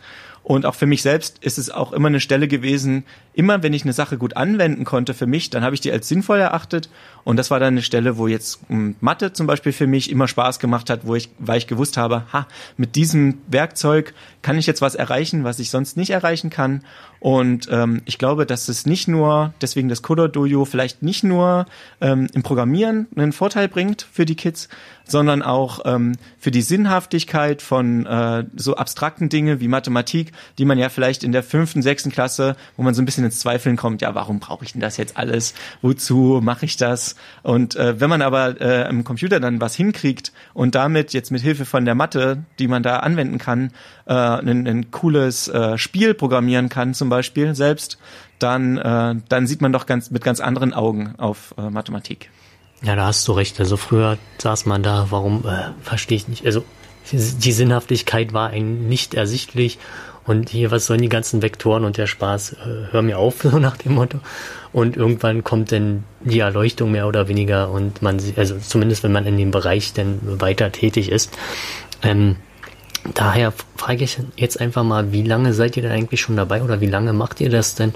[0.49, 3.83] und auch für mich selbst ist es auch immer eine Stelle gewesen, immer wenn ich
[3.83, 6.89] eine Sache gut anwenden konnte für mich, dann habe ich die als sinnvoll erachtet.
[7.23, 10.27] Und das war dann eine Stelle, wo jetzt hm, Mathe zum Beispiel für mich immer
[10.27, 14.67] Spaß gemacht hat, wo ich, weil ich gewusst habe, ha, mit diesem Werkzeug kann ich
[14.67, 16.83] jetzt was erreichen, was ich sonst nicht erreichen kann.
[17.21, 21.67] Und ähm, ich glaube, dass es nicht nur, deswegen das Coder Dojo vielleicht nicht nur
[22.01, 24.71] ähm, im Programmieren einen Vorteil bringt für die Kids,
[25.11, 30.79] sondern auch ähm, für die Sinnhaftigkeit von äh, so abstrakten Dinge wie Mathematik, die man
[30.79, 34.03] ja vielleicht in der fünften, sechsten Klasse, wo man so ein bisschen ins Zweifeln kommt,
[34.03, 35.55] ja, warum brauche ich denn das jetzt alles?
[35.83, 37.17] Wozu mache ich das?
[37.43, 41.43] Und äh, wenn man aber äh, im Computer dann was hinkriegt und damit jetzt mit
[41.43, 43.73] Hilfe von der Mathe, die man da anwenden kann,
[44.07, 47.99] äh, ein, ein cooles äh, Spiel programmieren kann, zum Beispiel selbst,
[48.39, 52.31] dann, äh, dann sieht man doch ganz mit ganz anderen Augen auf äh, Mathematik.
[52.83, 53.59] Ja, da hast du recht.
[53.61, 56.47] Also früher saß man da, warum, äh, verstehe ich nicht.
[56.47, 56.65] Also
[57.11, 59.79] die Sinnhaftigkeit war ein nicht ersichtlich
[60.29, 62.53] und hier, was sollen die ganzen Vektoren und der Spaß?
[62.53, 64.21] Äh, hör mir auf, so nach dem Motto.
[64.73, 69.25] Und irgendwann kommt dann die Erleuchtung mehr oder weniger und man, also zumindest wenn man
[69.25, 71.37] in dem Bereich dann weiter tätig ist.
[72.03, 72.37] Ähm,
[73.15, 76.83] daher frage ich jetzt einfach mal, wie lange seid ihr denn eigentlich schon dabei oder
[76.83, 77.95] wie lange macht ihr das denn?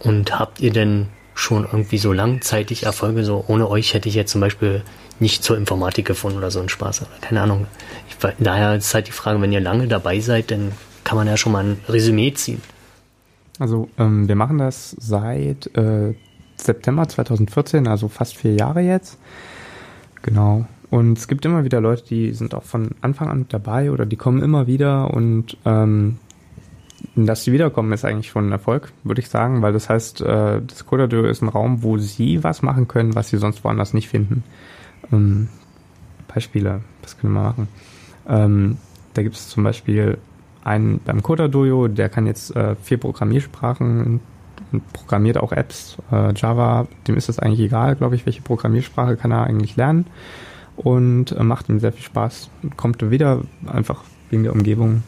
[0.00, 1.08] Und habt ihr denn
[1.40, 3.24] schon irgendwie so langzeitig Erfolge.
[3.24, 4.82] So ohne euch hätte ich jetzt zum Beispiel
[5.18, 7.06] nicht zur Informatik gefunden oder so einen Spaß.
[7.20, 7.66] Keine Ahnung.
[8.08, 10.72] Ich, daher ist halt die Frage, wenn ihr lange dabei seid, dann
[11.04, 12.60] kann man ja schon mal ein Resümee ziehen.
[13.58, 16.14] Also ähm, wir machen das seit äh,
[16.56, 19.18] September 2014, also fast vier Jahre jetzt.
[20.22, 20.66] Genau.
[20.90, 24.16] Und es gibt immer wieder Leute, die sind auch von Anfang an dabei oder die
[24.16, 26.18] kommen immer wieder und ähm,
[27.16, 30.60] dass sie wiederkommen, ist eigentlich schon ein Erfolg, würde ich sagen, weil das heißt, äh,
[30.66, 34.08] das Coder ist ein Raum, wo sie was machen können, was sie sonst woanders nicht
[34.08, 34.44] finden.
[35.12, 35.48] Ähm,
[36.32, 37.68] Beispiele, was können wir machen?
[38.28, 38.78] Ähm,
[39.14, 40.18] da gibt es zum Beispiel
[40.62, 41.48] einen beim Coder
[41.88, 44.20] der kann jetzt äh, vier Programmiersprachen
[44.72, 45.96] und programmiert auch Apps.
[46.12, 50.06] Äh, Java, dem ist das eigentlich egal, glaube ich, welche Programmiersprache kann er eigentlich lernen
[50.76, 52.50] und äh, macht ihm sehr viel Spaß.
[52.76, 55.02] Kommt wieder einfach wegen der Umgebung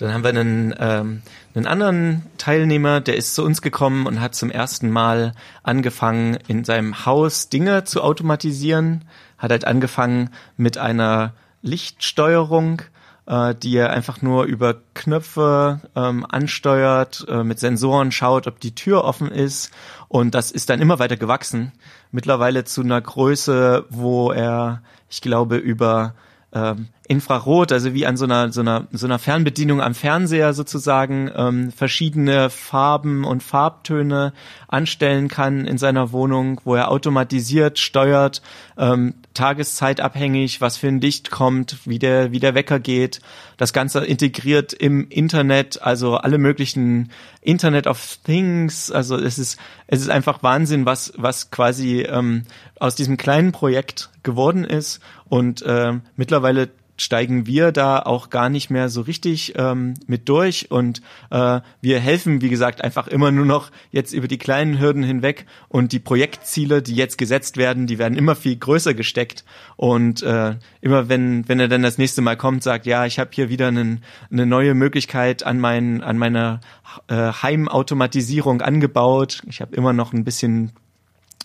[0.00, 1.22] dann haben wir einen, ähm,
[1.54, 6.64] einen anderen Teilnehmer, der ist zu uns gekommen und hat zum ersten Mal angefangen, in
[6.64, 9.04] seinem Haus Dinge zu automatisieren.
[9.36, 12.80] Hat halt angefangen mit einer Lichtsteuerung,
[13.26, 18.74] äh, die er einfach nur über Knöpfe ähm, ansteuert, äh, mit Sensoren schaut, ob die
[18.74, 19.70] Tür offen ist.
[20.08, 21.72] Und das ist dann immer weiter gewachsen.
[22.10, 26.14] Mittlerweile zu einer Größe, wo er, ich glaube, über
[26.52, 31.30] ähm, Infrarot, also wie an so einer, so einer, so einer Fernbedienung am Fernseher sozusagen
[31.34, 34.32] ähm, verschiedene Farben und Farbtöne
[34.68, 38.42] anstellen kann in seiner Wohnung, wo er automatisiert steuert,
[38.78, 43.20] ähm, tageszeitabhängig, was für ein Licht kommt, wie der, wie der Wecker geht.
[43.56, 48.90] Das Ganze integriert im Internet, also alle möglichen Internet of Things.
[48.90, 52.44] Also es ist, es ist einfach Wahnsinn, was, was quasi ähm,
[52.78, 55.00] aus diesem kleinen Projekt geworden ist.
[55.28, 60.70] Und äh, mittlerweile steigen wir da auch gar nicht mehr so richtig ähm, mit durch.
[60.70, 65.02] Und äh, wir helfen, wie gesagt, einfach immer nur noch jetzt über die kleinen Hürden
[65.02, 65.46] hinweg.
[65.68, 69.46] Und die Projektziele, die jetzt gesetzt werden, die werden immer viel größer gesteckt.
[69.76, 73.30] Und äh, immer wenn wenn er dann das nächste Mal kommt, sagt, ja, ich habe
[73.32, 76.60] hier wieder einen, eine neue Möglichkeit an mein an meiner
[77.08, 79.42] äh, Heimautomatisierung angebaut.
[79.48, 80.72] Ich habe immer noch ein bisschen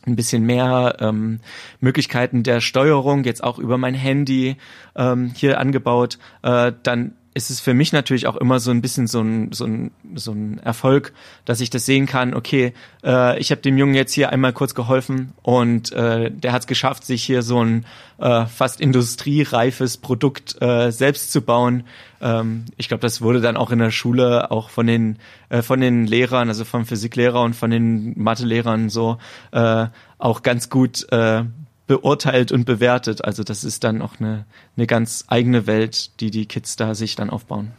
[0.06, 1.39] ein bisschen mehr ähm,
[1.80, 4.58] Möglichkeiten der Steuerung, jetzt auch über mein Handy
[4.96, 9.08] ähm, hier angebaut, äh, dann ist es für mich natürlich auch immer so ein bisschen
[9.08, 11.12] so ein, so ein, so ein Erfolg,
[11.43, 14.74] dass ich das sehen kann, okay, äh, ich habe dem Jungen jetzt hier einmal kurz
[14.74, 17.86] geholfen und äh, der hat es geschafft, sich hier so ein
[18.19, 21.84] äh, fast industriereifes Produkt äh, selbst zu bauen.
[22.21, 25.19] Ähm, ich glaube, das wurde dann auch in der Schule auch von den,
[25.50, 29.17] äh, von den Lehrern, also vom Physiklehrer und von den Mathelehrern so
[29.52, 29.88] äh,
[30.19, 31.43] auch ganz gut äh,
[31.88, 33.24] beurteilt und bewertet.
[33.24, 34.45] Also das ist dann auch eine,
[34.78, 37.71] eine ganz eigene Welt, die die Kids da sich dann aufbauen.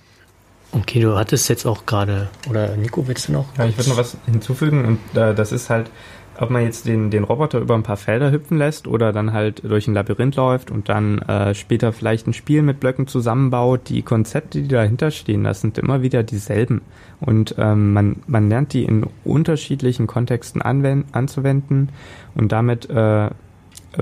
[0.72, 3.46] Okay, du hattest jetzt auch gerade, oder Nico, willst du noch?
[3.56, 5.90] Ja, ich würde noch was hinzufügen und äh, das ist halt,
[6.38, 9.62] ob man jetzt den, den Roboter über ein paar Felder hüpfen lässt oder dann halt
[9.64, 14.02] durch ein Labyrinth läuft und dann äh, später vielleicht ein Spiel mit Blöcken zusammenbaut, die
[14.02, 16.82] Konzepte, die dahinter stehen, das sind immer wieder dieselben.
[17.20, 21.88] Und ähm, man, man lernt die in unterschiedlichen Kontexten anwenden, anzuwenden
[22.34, 23.30] und damit äh,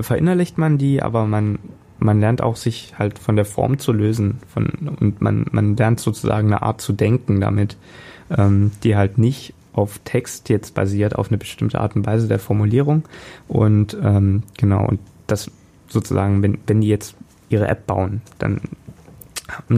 [0.01, 1.59] verinnerlicht man die, aber man,
[1.99, 4.67] man lernt auch sich halt von der Form zu lösen von,
[4.99, 7.77] und man, man lernt sozusagen eine Art zu denken damit,
[8.35, 12.39] ähm, die halt nicht auf Text jetzt basiert, auf eine bestimmte Art und Weise der
[12.39, 13.03] Formulierung.
[13.47, 15.51] Und ähm, genau, und das
[15.87, 17.15] sozusagen, wenn, wenn die jetzt
[17.49, 18.61] ihre App bauen, dann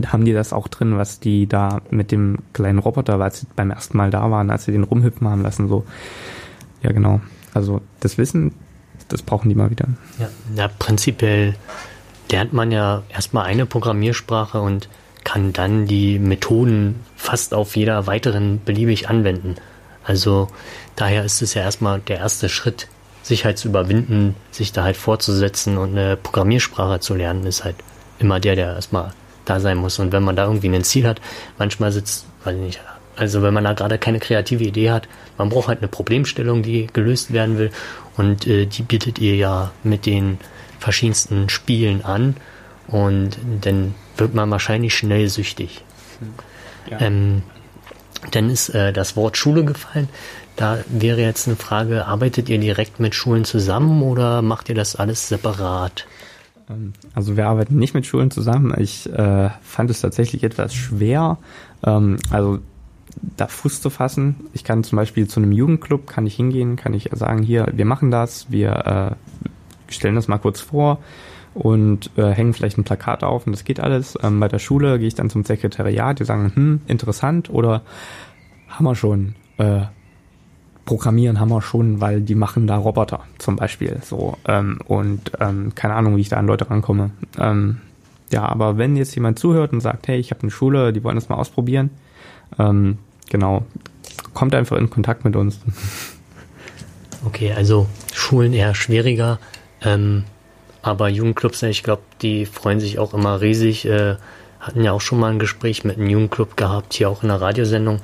[0.08, 3.72] haben die das auch drin, was die da mit dem kleinen Roboter, weil sie beim
[3.72, 5.84] ersten Mal da waren, als sie den rumhüpfen haben lassen, so.
[6.84, 7.22] Ja, genau.
[7.54, 8.54] Also das Wissen,
[9.08, 9.88] das brauchen die mal wieder.
[10.20, 11.56] Ja, ja prinzipiell
[12.32, 14.90] lernt man ja erstmal eine Programmiersprache und
[15.24, 19.56] kann dann die Methoden fast auf jeder weiteren beliebig anwenden.
[20.04, 20.48] Also
[20.96, 22.88] daher ist es ja erstmal der erste Schritt,
[23.24, 27.76] sich halt zu überwinden, sich da halt vorzusetzen und eine Programmiersprache zu lernen, ist halt
[28.20, 29.12] immer der, der erstmal
[29.44, 30.00] da sein muss.
[30.00, 31.20] Und wenn man da irgendwie ein Ziel hat,
[31.58, 32.82] manchmal sitzt, weiß ich nicht,
[33.18, 36.88] also wenn man da gerade keine kreative Idee hat, man braucht halt eine Problemstellung, die
[36.94, 37.72] gelöst werden will.
[38.16, 40.38] Und äh, die bietet ihr ja mit den
[40.80, 42.36] verschiedensten Spielen an.
[42.88, 45.84] Und dann wird man wahrscheinlich schnell süchtig.
[46.90, 47.02] Ja.
[47.02, 47.44] Ähm,
[48.32, 50.10] dann ist äh, das Wort Schule gefallen.
[50.56, 54.96] Da wäre jetzt eine Frage, arbeitet ihr direkt mit Schulen zusammen oder macht ihr das
[54.96, 56.08] alles separat?
[56.70, 58.74] Ähm, also wir arbeiten nicht mit Schulen zusammen.
[58.78, 61.38] Ich äh, fand es tatsächlich etwas schwer.
[61.86, 62.60] Ähm, also
[63.36, 64.36] da Fuß zu fassen.
[64.54, 67.86] Ich kann zum Beispiel zu einem Jugendclub, kann ich hingehen, kann ich sagen, hier, wir
[67.86, 69.18] machen das, wir
[69.90, 71.00] äh, stellen das mal kurz vor
[71.54, 74.18] und äh, hängen vielleicht ein Plakat auf und das geht alles.
[74.22, 77.82] Ähm, bei der Schule gehe ich dann zum Sekretariat, die sagen, hm, interessant oder
[78.68, 79.36] haben wir schon.
[79.58, 79.82] Äh,
[80.86, 85.76] Programmieren haben wir schon, weil die machen da Roboter zum Beispiel so ähm, und ähm,
[85.76, 87.12] keine Ahnung, wie ich da an Leute rankomme.
[87.38, 87.82] Ähm,
[88.32, 91.16] ja, aber wenn jetzt jemand zuhört und sagt, hey, ich habe eine Schule, die wollen
[91.16, 91.90] das mal ausprobieren,
[92.58, 93.66] ähm, genau,
[94.34, 95.60] kommt einfach in Kontakt mit uns.
[97.26, 99.40] Okay, also Schulen eher schwieriger,
[99.82, 100.24] ähm,
[100.82, 103.86] aber Jugendclubs, ich glaube, die freuen sich auch immer riesig.
[103.86, 104.16] Äh,
[104.60, 107.42] hatten ja auch schon mal ein Gespräch mit einem Jugendclub gehabt, hier auch in der
[107.42, 108.02] Radiosendung.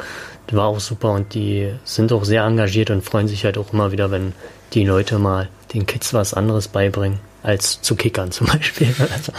[0.47, 3.73] Das war auch super und die sind auch sehr engagiert und freuen sich halt auch
[3.73, 4.33] immer wieder, wenn
[4.73, 8.93] die Leute mal den Kids was anderes beibringen, als zu kickern zum Beispiel.
[8.99, 9.31] Also,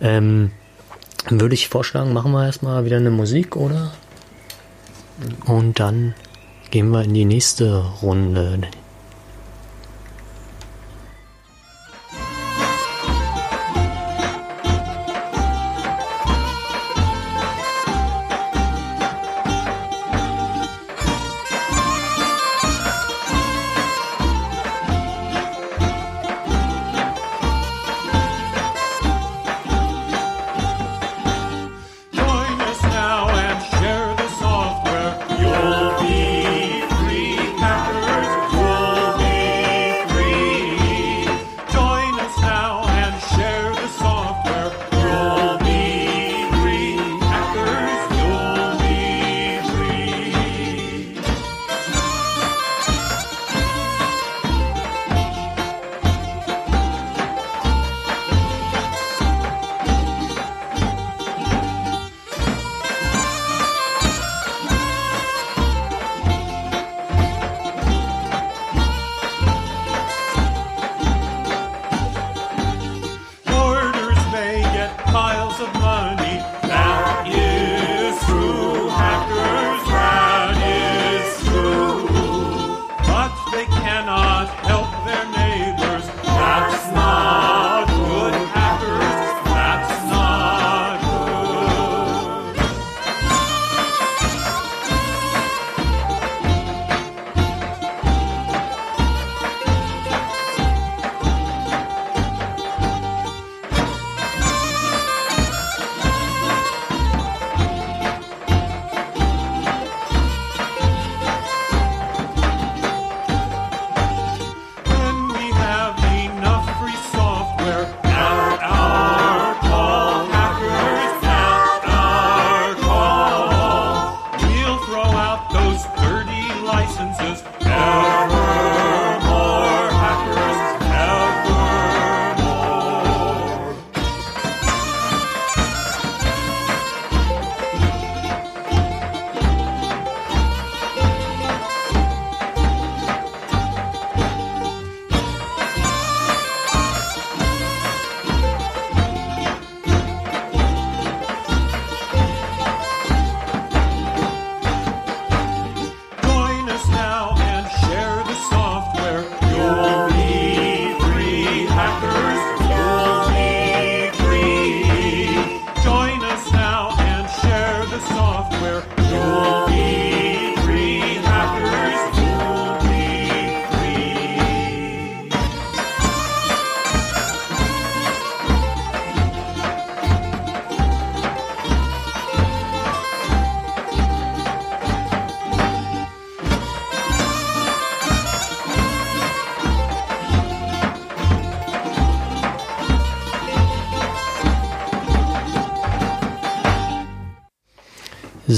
[0.00, 0.52] ähm,
[1.28, 3.92] würde ich vorschlagen, machen wir erstmal wieder eine Musik, oder?
[5.46, 6.14] Und dann
[6.70, 8.60] gehen wir in die nächste Runde.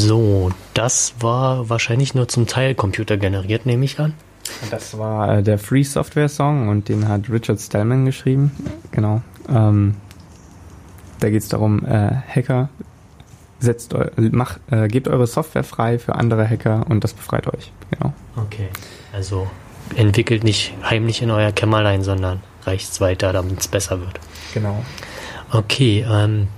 [0.01, 4.15] So, das war wahrscheinlich nur zum Teil computergeneriert, nehme ich an.
[4.71, 8.51] Das war äh, der Free Software Song und den hat Richard Stallman geschrieben.
[8.93, 9.21] Genau.
[9.49, 9.97] Ähm,
[11.21, 12.71] da geht es darum, äh, Hacker,
[13.59, 17.71] setzt eu macht, äh, gebt eure Software frei für andere Hacker und das befreit euch.
[17.91, 18.15] Genau.
[18.37, 18.69] Okay.
[19.13, 19.49] Also
[19.97, 24.19] entwickelt nicht heimlich in euer Kämmerlein, sondern reicht's weiter, damit es besser wird.
[24.55, 24.83] Genau.
[25.53, 26.49] Okay, ähm,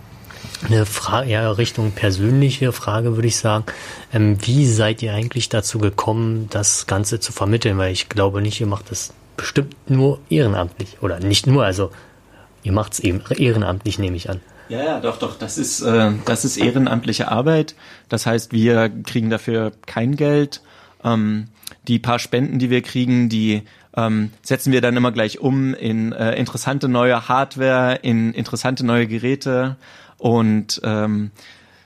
[0.64, 3.64] eine Frage, ja, Richtung persönliche Frage würde ich sagen.
[4.12, 7.78] Ähm, wie seid ihr eigentlich dazu gekommen, das Ganze zu vermitteln?
[7.78, 10.98] Weil ich glaube nicht, ihr macht das bestimmt nur ehrenamtlich.
[11.00, 11.90] Oder nicht nur, also
[12.62, 14.40] ihr macht es eben ehrenamtlich, nehme ich an.
[14.68, 15.36] Ja, ja, doch, doch.
[15.36, 17.74] Das ist, äh, das ist ehrenamtliche Arbeit.
[18.08, 20.62] Das heißt, wir kriegen dafür kein Geld.
[21.04, 21.48] Ähm,
[21.88, 23.62] die paar Spenden, die wir kriegen, die
[23.96, 29.06] ähm, setzen wir dann immer gleich um in äh, interessante neue Hardware, in interessante neue
[29.06, 29.76] Geräte.
[30.22, 31.32] Und ähm,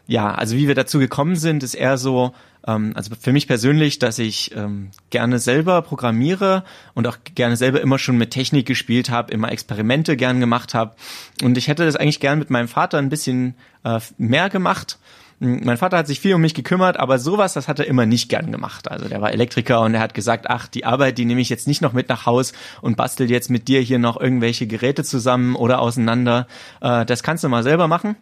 [0.06, 2.34] ja, also wie wir dazu gekommen sind, ist eher so,
[2.66, 7.80] ähm, also für mich persönlich, dass ich ähm, gerne selber programmiere und auch gerne selber
[7.80, 10.96] immer schon mit Technik gespielt habe, immer Experimente gern gemacht habe.
[11.42, 14.98] Und ich hätte das eigentlich gern mit meinem Vater ein bisschen äh, mehr gemacht.
[15.38, 18.30] Mein Vater hat sich viel um mich gekümmert, aber sowas, das hat er immer nicht
[18.30, 18.90] gern gemacht.
[18.90, 21.68] Also der war Elektriker und er hat gesagt, ach, die Arbeit, die nehme ich jetzt
[21.68, 25.54] nicht noch mit nach Haus und bastel jetzt mit dir hier noch irgendwelche Geräte zusammen
[25.54, 26.46] oder auseinander.
[26.80, 28.16] Äh, das kannst du mal selber machen.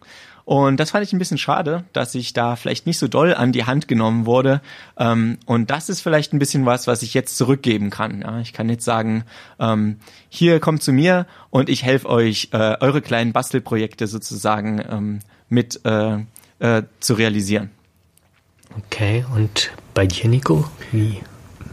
[0.45, 3.53] Und das fand ich ein bisschen schade, dass ich da vielleicht nicht so doll an
[3.53, 4.61] die Hand genommen wurde.
[4.99, 8.25] Ähm, und das ist vielleicht ein bisschen was, was ich jetzt zurückgeben kann.
[8.43, 9.25] Ich kann jetzt sagen,
[9.59, 9.99] ähm,
[10.29, 15.81] hier kommt zu mir und ich helfe euch, äh, eure kleinen Bastelprojekte sozusagen ähm, mit
[16.65, 17.71] äh, zu realisieren.
[18.87, 21.21] Okay, und bei dir, Nico, wie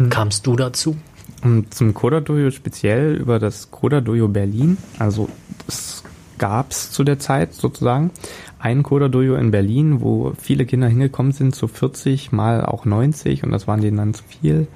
[0.10, 0.98] kamst du dazu?
[1.44, 4.78] Und zum Coda-Dojo speziell über das Coda-Dojo Berlin.
[5.00, 5.30] Also
[5.68, 6.04] es
[6.38, 8.12] gab es zu der Zeit sozusagen
[8.60, 13.52] ein Coda-Dojo in Berlin, wo viele Kinder hingekommen sind, so 40 mal auch 90 und
[13.52, 14.68] das waren denen dann zu viel.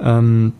[0.00, 0.52] Ähm,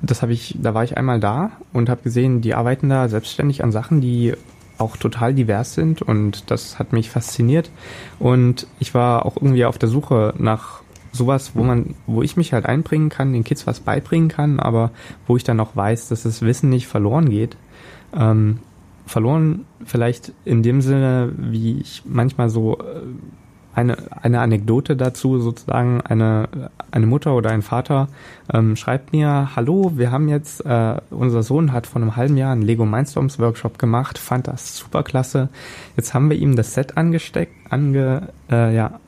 [0.00, 3.62] das habe ich, da war ich einmal da und habe gesehen, die arbeiten da selbstständig
[3.64, 4.34] an Sachen, die
[4.80, 7.70] auch total divers sind und das hat mich fasziniert
[8.18, 12.52] und ich war auch irgendwie auf der Suche nach sowas, wo man, wo ich mich
[12.52, 14.90] halt einbringen kann, den Kids was beibringen kann, aber
[15.26, 17.56] wo ich dann auch weiß, dass das Wissen nicht verloren geht.
[18.14, 18.60] Ähm,
[19.06, 23.02] verloren vielleicht in dem Sinne, wie ich manchmal so äh,
[23.74, 26.48] eine, eine Anekdote dazu sozusagen, eine,
[26.90, 28.08] eine Mutter oder ein Vater
[28.52, 32.52] ähm, schreibt mir, hallo, wir haben jetzt, äh, unser Sohn hat vor einem halben Jahr
[32.52, 35.48] einen Lego Mindstorms Workshop gemacht, fand das super klasse.
[35.96, 38.98] Jetzt haben wir ihm das Set angesteckt, ange, äh, ja,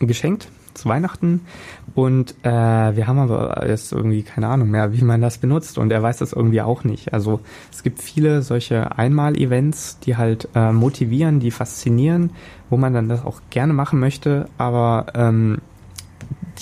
[0.00, 1.40] geschenkt zu Weihnachten.
[1.94, 5.78] Und äh, wir haben aber jetzt irgendwie keine Ahnung mehr, wie man das benutzt.
[5.78, 7.12] Und er weiß das irgendwie auch nicht.
[7.12, 7.40] Also
[7.72, 12.30] es gibt viele solche Einmal-Events, die halt äh, motivieren, die faszinieren,
[12.68, 14.48] wo man dann das auch gerne machen möchte.
[14.58, 15.58] Aber ähm,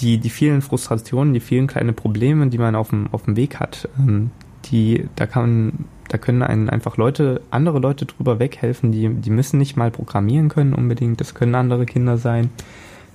[0.01, 3.61] die, die vielen Frustrationen, die vielen kleine Probleme, die man auf dem, auf dem Weg
[3.61, 4.31] hat, ähm,
[4.67, 9.59] die, da kann, da können einen einfach Leute, andere Leute drüber weghelfen, die, die müssen
[9.59, 12.51] nicht mal programmieren können unbedingt, das können andere Kinder sein.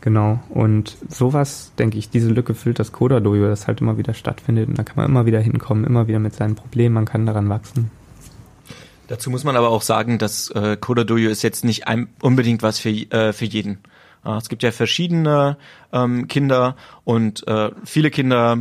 [0.03, 0.41] Genau.
[0.49, 4.67] Und sowas, denke ich, diese Lücke füllt das Coda-Dojo, das halt immer wieder stattfindet.
[4.67, 7.47] Und da kann man immer wieder hinkommen, immer wieder mit seinen Problemen, man kann daran
[7.47, 7.89] wachsen.
[9.07, 12.63] Dazu muss man aber auch sagen, dass äh, Coda Dojo ist jetzt nicht ein, unbedingt
[12.63, 13.77] was für, äh, für jeden.
[14.25, 15.57] Es gibt ja verschiedene
[15.91, 18.57] ähm, Kinder und äh, viele Kinder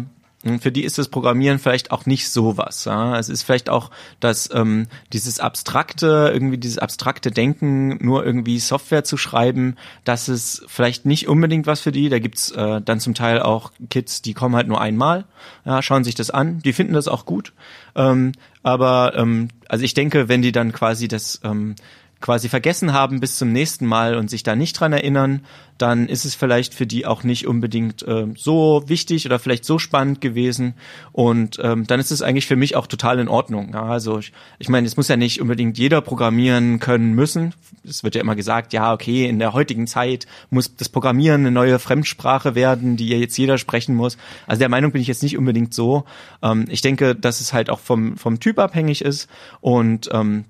[0.61, 2.84] für die ist das Programmieren vielleicht auch nicht so was.
[2.84, 3.18] Ja?
[3.18, 9.05] Es ist vielleicht auch, dass ähm, dieses abstrakte, irgendwie dieses abstrakte Denken, nur irgendwie Software
[9.05, 12.09] zu schreiben, das ist vielleicht nicht unbedingt was für die.
[12.09, 15.24] Da gibt's äh, dann zum Teil auch Kids, die kommen halt nur einmal,
[15.64, 17.53] ja, schauen sich das an, die finden das auch gut.
[17.95, 18.32] Ähm,
[18.62, 21.76] aber ähm, also ich denke, wenn die dann quasi das ähm,
[22.23, 25.43] quasi vergessen haben bis zum nächsten Mal und sich da nicht dran erinnern,
[25.77, 29.79] dann ist es vielleicht für die auch nicht unbedingt äh, so wichtig oder vielleicht so
[29.79, 30.75] spannend gewesen.
[31.11, 33.73] Und ähm, dann ist es eigentlich für mich auch total in Ordnung.
[33.73, 37.55] Ja, also ich, ich meine, es muss ja nicht unbedingt jeder programmieren können müssen.
[37.85, 41.51] Es wird ja immer gesagt, ja, okay, in der heutigen Zeit muss das Programmieren eine
[41.51, 44.16] neue Fremdsprache werden, die ja jetzt jeder sprechen muss.
[44.47, 46.05] Also der Meinung bin ich jetzt nicht unbedingt so.
[46.43, 49.29] Ähm, ich denke, dass es halt auch vom, vom Typ abhängig ist
[49.61, 50.45] und ähm,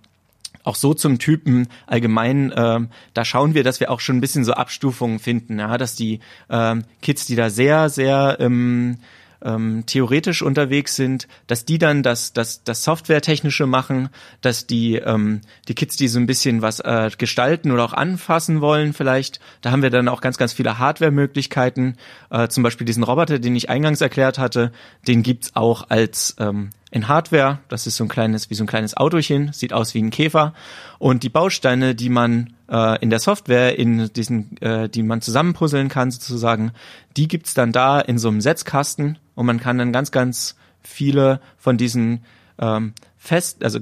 [0.64, 4.44] auch so zum Typen allgemein, ähm, da schauen wir, dass wir auch schon ein bisschen
[4.44, 8.98] so Abstufungen finden, ja, dass die ähm, Kids, die da sehr, sehr ähm,
[9.44, 14.08] ähm, theoretisch unterwegs sind, dass die dann das, das, das Softwaretechnische machen,
[14.40, 18.60] dass die, ähm, die Kids, die so ein bisschen was äh, gestalten oder auch anfassen
[18.60, 21.96] wollen vielleicht, da haben wir dann auch ganz, ganz viele Hardware-Möglichkeiten.
[22.30, 24.72] Äh, zum Beispiel diesen Roboter, den ich eingangs erklärt hatte,
[25.06, 27.58] den gibt's auch als ähm, in Hardware.
[27.68, 30.54] Das ist so ein kleines, wie so ein kleines Autochen, sieht aus wie ein Käfer.
[30.98, 35.88] Und die Bausteine, die man äh, in der Software, in diesen, äh, die man zusammenpuzzeln
[35.88, 36.72] kann sozusagen,
[37.16, 41.40] die gibt's dann da in so einem Setzkasten und man kann dann ganz, ganz viele
[41.56, 42.24] von diesen
[42.58, 43.80] ähm, fest, also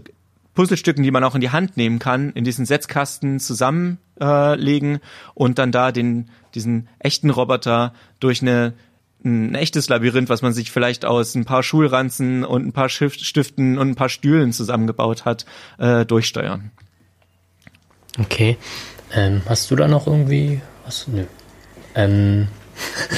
[0.55, 5.01] Puzzlestücken, die man auch in die Hand nehmen kann, in diesen Setzkasten zusammenlegen äh,
[5.35, 8.75] und dann da den diesen echten Roboter durch eine
[9.25, 13.25] ein echtes Labyrinth, was man sich vielleicht aus ein paar Schulranzen und ein paar Stift
[13.25, 15.47] Stiften und ein paar Stühlen zusammengebaut hat,
[15.79, 16.71] äh, durchsteuern.
[18.19, 18.57] Okay.
[19.13, 21.07] Ähm, hast du da noch irgendwie was?
[21.09, 21.25] Nö.
[21.95, 22.49] Ähm.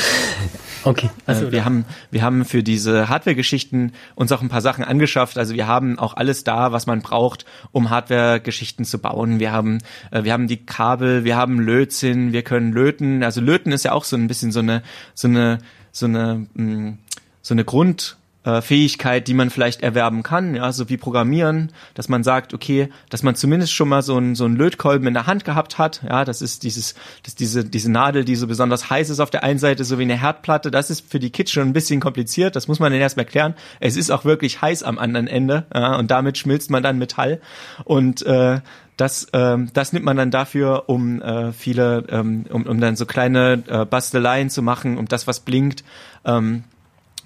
[0.85, 1.11] okay.
[1.27, 5.39] Also wir haben wir haben für diese Hardware-Geschichten uns auch ein paar Sachen angeschafft.
[5.39, 9.39] Also wir haben auch alles da, was man braucht, um Hardware-Geschichten zu bauen.
[9.39, 9.79] Wir haben
[10.11, 13.23] äh, wir haben die Kabel, wir haben Lötzinn, wir können löten.
[13.23, 14.83] Also löten ist ja auch so ein bisschen so eine
[15.15, 15.59] so eine
[15.93, 16.95] so eine mh,
[17.43, 22.24] so eine Grund äh, die man vielleicht erwerben kann, ja, so wie Programmieren, dass man
[22.24, 25.45] sagt, okay, dass man zumindest schon mal so einen so einen Lötkolben in der Hand
[25.45, 29.20] gehabt hat, ja, das ist dieses, das diese diese Nadel, die so besonders heiß ist
[29.20, 31.72] auf der einen Seite, so wie eine Herdplatte, das ist für die Kids schon ein
[31.72, 33.55] bisschen kompliziert, das muss man denen erstmal erklären.
[33.78, 37.40] Es ist auch wirklich heiß am anderen Ende, ja, und damit schmilzt man dann Metall
[37.84, 38.61] und äh,
[38.97, 43.07] das, ähm, das nimmt man dann dafür, um äh, viele, ähm, um, um dann so
[43.07, 45.84] kleine äh, Basteleien zu machen, um das, was blinkt.
[46.24, 46.64] Ähm,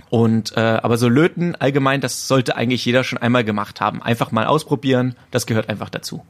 [0.09, 4.03] und äh, aber so Löten allgemein, das sollte eigentlich jeder schon einmal gemacht haben.
[4.03, 6.25] Einfach mal ausprobieren, das gehört einfach dazu.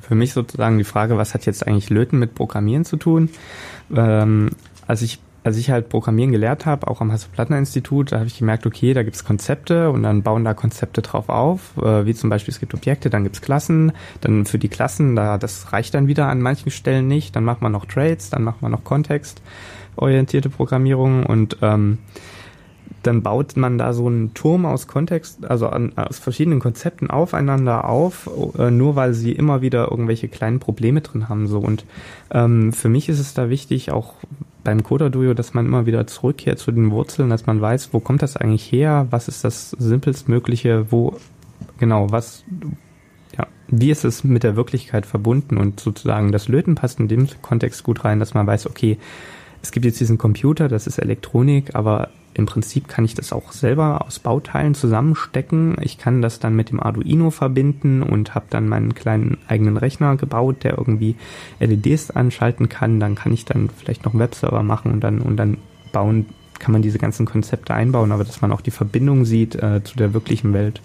[0.00, 3.30] Für mich sozusagen die Frage, was hat jetzt eigentlich Löten mit Programmieren zu tun?
[3.94, 4.50] Ähm,
[4.86, 8.66] als ich als ich halt Programmieren gelehrt habe, auch am Hasso-Plattner-Institut, da habe ich gemerkt,
[8.66, 12.52] okay, da gibt's Konzepte und dann bauen da Konzepte drauf auf, äh, wie zum Beispiel
[12.52, 16.28] es gibt Objekte, dann gibt's Klassen, dann für die Klassen, da das reicht dann wieder
[16.28, 21.24] an manchen Stellen nicht, dann macht man noch Trades, dann macht man noch kontextorientierte Programmierung
[21.24, 21.96] und ähm,
[23.02, 27.88] dann baut man da so einen Turm aus Kontext, also an, aus verschiedenen Konzepten aufeinander
[27.88, 28.28] auf,
[28.58, 31.46] äh, nur weil sie immer wieder irgendwelche kleinen Probleme drin haben.
[31.46, 31.86] So und
[32.30, 34.12] ähm, für mich ist es da wichtig, auch
[34.68, 38.20] beim Coda-Duo, dass man immer wieder zurückkehrt zu den Wurzeln, dass man weiß, wo kommt
[38.20, 41.16] das eigentlich her, was ist das simpelstmögliche, wo
[41.78, 42.44] genau was
[43.38, 45.56] ja, wie ist es mit der Wirklichkeit verbunden?
[45.56, 48.98] Und sozusagen das Löten passt in dem Kontext gut rein, dass man weiß, okay,
[49.62, 53.50] es gibt jetzt diesen Computer, das ist Elektronik, aber im Prinzip kann ich das auch
[53.50, 55.76] selber aus Bauteilen zusammenstecken.
[55.82, 60.16] Ich kann das dann mit dem Arduino verbinden und habe dann meinen kleinen eigenen Rechner
[60.16, 61.16] gebaut, der irgendwie
[61.58, 63.00] LEDs anschalten kann.
[63.00, 65.58] Dann kann ich dann vielleicht noch einen Webserver machen und dann und dann
[65.92, 66.26] bauen
[66.60, 69.96] kann man diese ganzen Konzepte einbauen, aber dass man auch die Verbindung sieht äh, zu
[69.96, 70.80] der wirklichen Welt.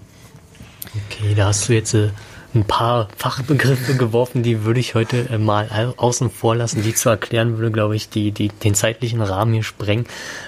[1.08, 2.10] Okay, da hast du jetzt äh,
[2.56, 6.84] ein paar Fachbegriffe geworfen, die würde ich heute äh, mal au- außen vor lassen.
[6.84, 10.06] Die zu erklären würde, glaube ich, die, die, den zeitlichen Rahmen hier sprengen.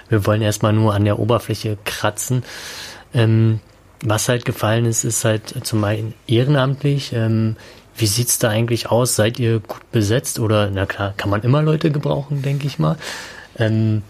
[0.09, 2.43] Wir wollen erstmal nur an der Oberfläche kratzen.
[3.13, 3.59] Ähm,
[4.03, 7.13] was halt gefallen ist, ist halt zum einen ehrenamtlich.
[7.13, 7.55] Ähm,
[7.97, 9.15] wie sieht's da eigentlich aus?
[9.15, 10.39] Seid ihr gut besetzt?
[10.39, 12.97] Oder, na klar, kann man immer Leute gebrauchen, denke ich mal.
[13.57, 14.03] Ähm,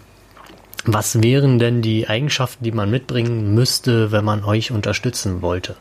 [0.85, 5.75] was wären denn die Eigenschaften, die man mitbringen müsste, wenn man euch unterstützen wollte?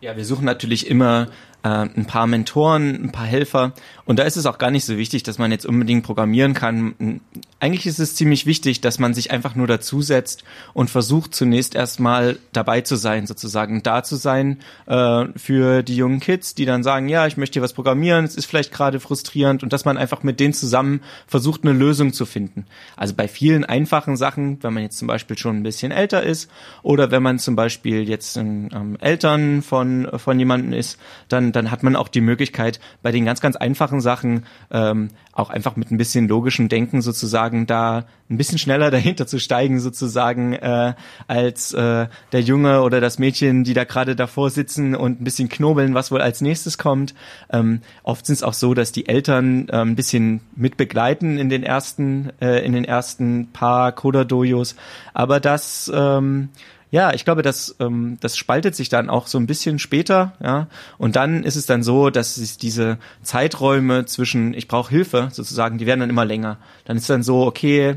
[0.00, 1.26] Ja, wir suchen natürlich immer
[1.62, 3.72] äh, ein paar Mentoren, ein paar Helfer.
[4.04, 7.20] Und da ist es auch gar nicht so wichtig, dass man jetzt unbedingt programmieren kann.
[7.60, 12.38] Eigentlich ist es ziemlich wichtig, dass man sich einfach nur dazusetzt und versucht zunächst erstmal
[12.52, 17.08] dabei zu sein, sozusagen da zu sein äh, für die jungen Kids, die dann sagen,
[17.08, 20.22] ja, ich möchte hier was programmieren, es ist vielleicht gerade frustrierend und dass man einfach
[20.22, 22.66] mit denen zusammen versucht, eine Lösung zu finden.
[22.96, 26.50] Also bei vielen einfachen Sachen, wenn man jetzt zum Beispiel schon ein bisschen älter ist
[26.82, 30.98] oder wenn man zum Beispiel jetzt ähm, Eltern von, von jemandem ist,
[31.28, 35.50] dann, dann hat man auch die Möglichkeit, bei den ganz, ganz einfachen Sachen ähm, auch
[35.50, 40.52] einfach mit ein bisschen logischem Denken sozusagen da ein bisschen schneller dahinter zu steigen sozusagen
[40.54, 40.94] äh,
[41.26, 45.48] als äh, der Junge oder das Mädchen, die da gerade davor sitzen und ein bisschen
[45.48, 47.14] knobeln, was wohl als nächstes kommt.
[47.50, 51.48] Ähm, oft sind es auch so, dass die Eltern äh, ein bisschen mit begleiten in
[51.48, 54.76] den ersten äh, in den ersten paar Coda-Dojos,
[55.14, 56.50] aber das ähm,
[56.90, 60.68] ja, ich glaube, das, ähm, das spaltet sich dann auch so ein bisschen später, ja.
[60.96, 65.78] Und dann ist es dann so, dass sich diese Zeiträume zwischen ich brauche Hilfe sozusagen,
[65.78, 66.58] die werden dann immer länger.
[66.84, 67.96] Dann ist dann so, okay,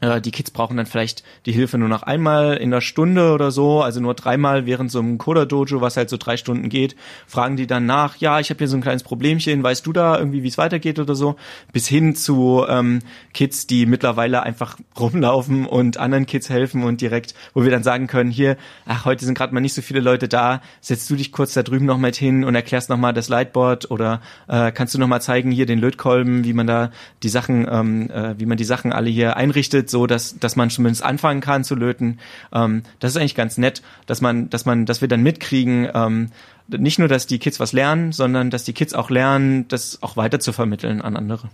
[0.00, 3.82] die Kids brauchen dann vielleicht die Hilfe nur noch einmal in der Stunde oder so,
[3.82, 6.96] also nur dreimal während so einem Coda-Dojo, was halt so drei Stunden geht,
[7.26, 10.18] fragen die dann nach, ja, ich habe hier so ein kleines Problemchen, weißt du da
[10.18, 11.36] irgendwie, wie es weitergeht oder so,
[11.72, 13.00] bis hin zu ähm,
[13.34, 18.06] Kids, die mittlerweile einfach rumlaufen und anderen Kids helfen und direkt, wo wir dann sagen
[18.06, 21.30] können, hier, ach, heute sind gerade mal nicht so viele Leute da, setzt du dich
[21.30, 24.94] kurz da drüben noch mal hin und erklärst noch mal das Lightboard oder äh, kannst
[24.94, 26.90] du noch mal zeigen, hier den Lötkolben, wie man da
[27.22, 30.70] die Sachen, ähm, äh, wie man die Sachen alle hier einrichtet, so dass dass man
[30.70, 32.18] zumindest anfangen kann zu löten.
[32.52, 35.88] Ähm, das ist eigentlich ganz nett, dass man dass man dass wir dann mitkriegen.
[35.92, 36.30] Ähm,
[36.68, 40.16] nicht nur, dass die Kids was lernen, sondern dass die Kids auch lernen, das auch
[40.16, 41.48] weiter zu vermitteln an andere.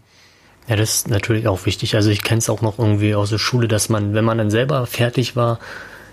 [0.69, 1.95] Ja, das ist natürlich auch wichtig.
[1.95, 4.51] Also ich kenne es auch noch irgendwie aus der Schule, dass man, wenn man dann
[4.51, 5.59] selber fertig war,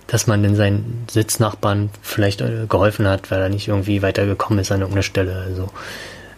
[0.08, 4.72] dass man dann seinen Sitznachbarn vielleicht äh, geholfen hat, weil er nicht irgendwie weitergekommen ist
[4.72, 5.36] an irgendeiner Stelle.
[5.36, 5.70] Also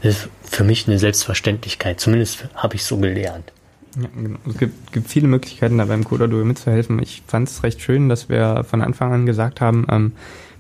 [0.02, 2.00] das ist für mich eine Selbstverständlichkeit.
[2.00, 3.52] Zumindest habe ich so gelernt.
[4.02, 4.40] Ja, genau.
[4.48, 7.02] Es gibt, gibt viele Möglichkeiten, da beim Coda-Duo mitzuhelfen.
[7.02, 10.12] Ich fand es recht schön, dass wir von Anfang an gesagt haben, ähm,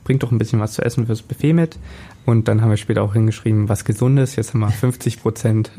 [0.03, 1.77] bringt doch ein bisschen was zu essen fürs Buffet mit.
[2.25, 4.35] Und dann haben wir später auch hingeschrieben, was Gesundes.
[4.35, 5.71] Jetzt haben wir 50 Prozent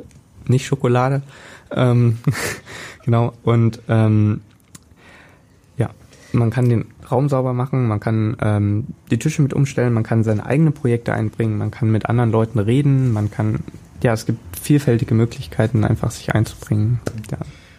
[0.47, 1.23] nicht Schokolade.
[1.71, 2.19] Ähm,
[3.05, 3.33] genau.
[3.43, 4.43] Und ähm,
[5.77, 5.91] ja,
[6.33, 10.25] man kann den Raum sauber machen, man kann ähm, die Tische mit umstellen, man kann
[10.25, 13.61] seine eigenen Projekte einbringen, man kann mit anderen Leuten reden, man kann,
[14.03, 17.01] ja, es gibt vielfältige Möglichkeiten, einfach sich einzubringen.
[17.31, 17.39] Ja.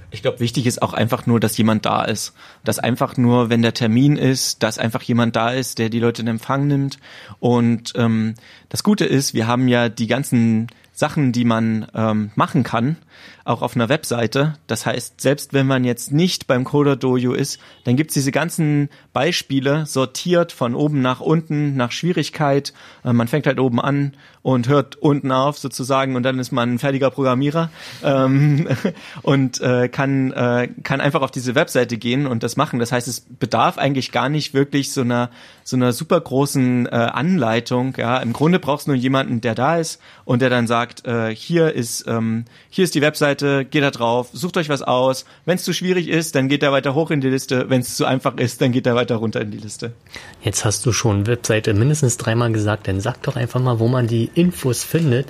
[0.09, 2.33] Ich glaube, wichtig ist auch einfach nur, dass jemand da ist.
[2.63, 6.21] Dass einfach nur, wenn der Termin ist, dass einfach jemand da ist, der die Leute
[6.21, 6.97] in Empfang nimmt.
[7.39, 8.35] Und ähm,
[8.69, 12.97] das Gute ist, wir haben ja die ganzen Sachen, die man ähm, machen kann,
[13.45, 14.55] auch auf einer Webseite.
[14.67, 18.89] Das heißt, selbst wenn man jetzt nicht beim Coder Dojo ist, dann gibt's diese ganzen
[19.13, 22.73] Beispiele sortiert von oben nach unten, nach Schwierigkeit.
[23.05, 26.75] Äh, man fängt halt oben an und hört unten auf sozusagen und dann ist man
[26.75, 27.69] ein fertiger Programmierer
[28.03, 28.67] ähm,
[29.21, 32.79] und äh, kann, äh, kann einfach auf diese Webseite gehen und das machen.
[32.79, 35.29] Das heißt, es bedarf eigentlich gar nicht wirklich so einer,
[35.63, 37.93] so einer super großen äh, Anleitung.
[37.97, 41.35] Ja, Im Grunde brauchst du nur jemanden, der da ist und der dann sagt, äh,
[41.35, 45.25] hier ist ähm, hier ist die Webseite, geht da drauf, sucht euch was aus.
[45.45, 47.69] Wenn es zu schwierig ist, dann geht er weiter hoch in die Liste.
[47.69, 49.93] Wenn es zu einfach ist, dann geht er weiter runter in die Liste.
[50.41, 54.07] Jetzt hast du schon Webseite mindestens dreimal gesagt, dann sag doch einfach mal, wo man
[54.07, 55.27] die Infos findet,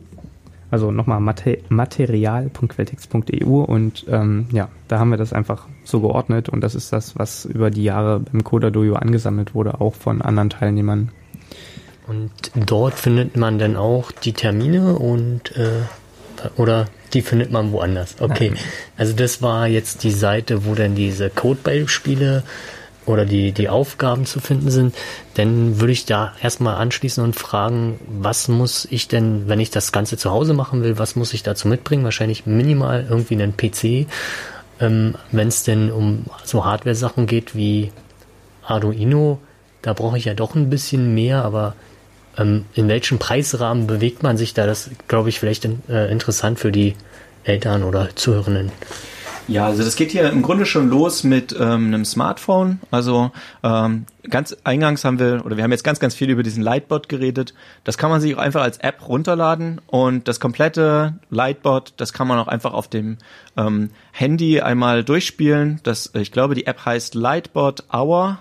[0.70, 6.60] Also nochmal mate material.quelltext.eu und ähm, ja, da haben wir das einfach so geordnet und
[6.60, 10.50] das ist das, was über die Jahre beim Coda Dojo angesammelt wurde, auch von anderen
[10.50, 11.10] Teilnehmern.
[12.06, 15.82] Und dort findet man dann auch die Termine und äh,
[16.56, 18.16] oder die findet man woanders.
[18.20, 18.52] Okay.
[18.96, 22.44] Also das war jetzt die Seite, wo dann diese Codebeispiele
[23.10, 24.94] oder die, die Aufgaben zu finden sind.
[25.34, 29.92] Dann würde ich da erstmal anschließen und fragen, was muss ich denn, wenn ich das
[29.92, 32.04] Ganze zu Hause machen will, was muss ich dazu mitbringen?
[32.04, 34.06] Wahrscheinlich minimal irgendwie einen PC.
[34.80, 37.92] Ähm, wenn es denn um so Hardware-Sachen geht wie
[38.62, 39.38] Arduino,
[39.82, 41.74] da brauche ich ja doch ein bisschen mehr, aber
[42.38, 44.66] ähm, in welchem Preisrahmen bewegt man sich da?
[44.66, 46.94] Das glaube ich vielleicht in, äh, interessant für die
[47.44, 48.70] Eltern oder Zuhörenden?
[49.50, 52.78] Ja, also das geht hier im Grunde schon los mit ähm, einem Smartphone.
[52.92, 53.32] Also
[53.64, 57.08] ähm, ganz eingangs haben wir, oder wir haben jetzt ganz, ganz viel über diesen Lightbot
[57.08, 57.52] geredet.
[57.82, 62.28] Das kann man sich auch einfach als App runterladen und das komplette Lightbot, das kann
[62.28, 63.18] man auch einfach auf dem
[63.56, 65.80] ähm, Handy einmal durchspielen.
[65.82, 68.38] Das, ich glaube, die App heißt Lightbot Hour.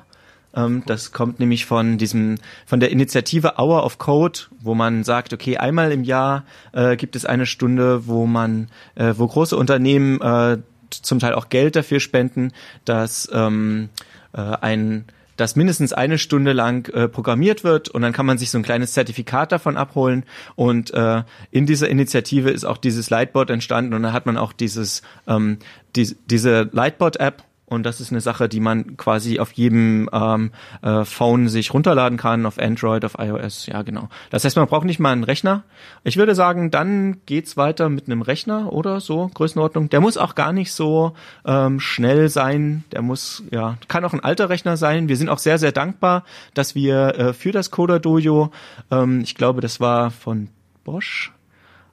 [0.55, 2.36] Ähm, das kommt nämlich von diesem,
[2.68, 7.16] von der Initiative Hour of Code, wo man sagt, okay, einmal im Jahr äh, gibt
[7.16, 10.60] es eine Stunde, wo man, äh, wo große Unternehmen äh,
[10.93, 12.51] zum Teil auch Geld dafür spenden,
[12.85, 13.89] dass ähm,
[14.33, 15.05] äh, ein
[15.39, 18.63] dass mindestens eine Stunde lang äh, programmiert wird und dann kann man sich so ein
[18.63, 20.25] kleines Zertifikat davon abholen.
[20.55, 24.51] Und äh, in dieser Initiative ist auch dieses Lightbot entstanden und da hat man auch
[24.51, 25.59] dieses ähm,
[25.95, 30.51] die, diese Lightbot-App und das ist eine Sache, die man quasi auf jedem ähm,
[30.82, 34.09] äh, Phone sich runterladen kann, auf Android, auf iOS, ja genau.
[34.32, 35.63] Das heißt, man braucht nicht mal einen Rechner.
[36.03, 39.89] Ich würde sagen, dann geht's weiter mit einem Rechner oder so, Größenordnung.
[39.89, 41.13] Der muss auch gar nicht so
[41.45, 42.84] ähm, schnell sein.
[42.91, 45.07] Der muss, ja, kann auch ein alter Rechner sein.
[45.07, 48.51] Wir sind auch sehr, sehr dankbar, dass wir äh, für das Coder Dojo,
[48.91, 50.49] ähm, ich glaube, das war von
[50.84, 51.32] Bosch,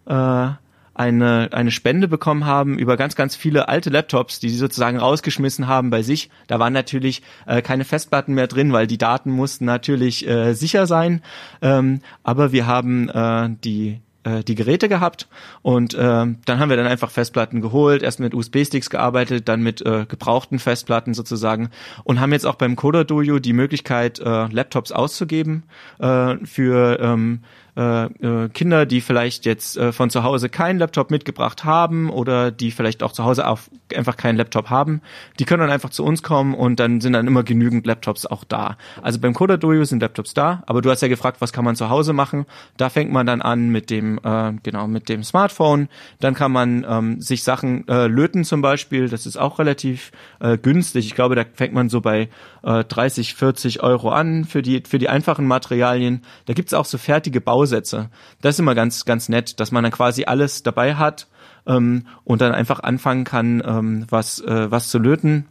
[0.07, 0.49] äh,
[0.97, 5.66] eine, eine Spende bekommen haben über ganz, ganz viele alte Laptops, die sie sozusagen rausgeschmissen
[5.66, 6.30] haben bei sich.
[6.47, 10.86] Da waren natürlich äh, keine Festplatten mehr drin, weil die Daten mussten natürlich äh, sicher
[10.86, 11.22] sein.
[11.62, 15.28] Ähm, aber wir haben äh, die äh, die Geräte gehabt
[15.62, 19.82] und äh, dann haben wir dann einfach Festplatten geholt, erst mit USB-Sticks gearbeitet, dann mit
[19.82, 21.70] äh, gebrauchten Festplatten sozusagen
[22.05, 25.62] und haben jetzt auch beim Coder Dojo die Möglichkeit, äh, Laptops auszugeben
[26.01, 27.42] äh, für ähm,
[27.77, 32.51] äh, äh, Kinder, die vielleicht jetzt äh, von zu Hause keinen Laptop mitgebracht haben oder
[32.51, 35.03] die vielleicht auch zu Hause auf, einfach keinen Laptop haben,
[35.39, 38.45] die können dann einfach zu uns kommen und dann sind dann immer genügend Laptops auch
[38.45, 38.77] da.
[39.03, 41.77] Also beim Coder Dojo sind Laptops da, aber du hast ja gefragt, was kann man
[41.77, 42.47] zu Hause machen?
[42.77, 45.89] Da fängt man dann an mit dem äh, genau mit dem Smartphone.
[46.20, 49.09] Dann kann man ähm, sich Sachen äh, löten zum Beispiel.
[49.09, 51.07] Das ist auch relativ äh, günstig.
[51.07, 52.29] Ich glaube, da fängt man so bei
[52.67, 56.23] äh, 30, 40 Euro an für die für die einfachen Materialien.
[56.47, 58.11] Da gibt's auch so fertige Bausätze.
[58.43, 61.29] Das ist immer ganz ganz nett, dass man dann quasi alles dabei hat
[61.67, 65.47] ähm, und dann einfach anfangen kann, ähm, was äh, was zu löten.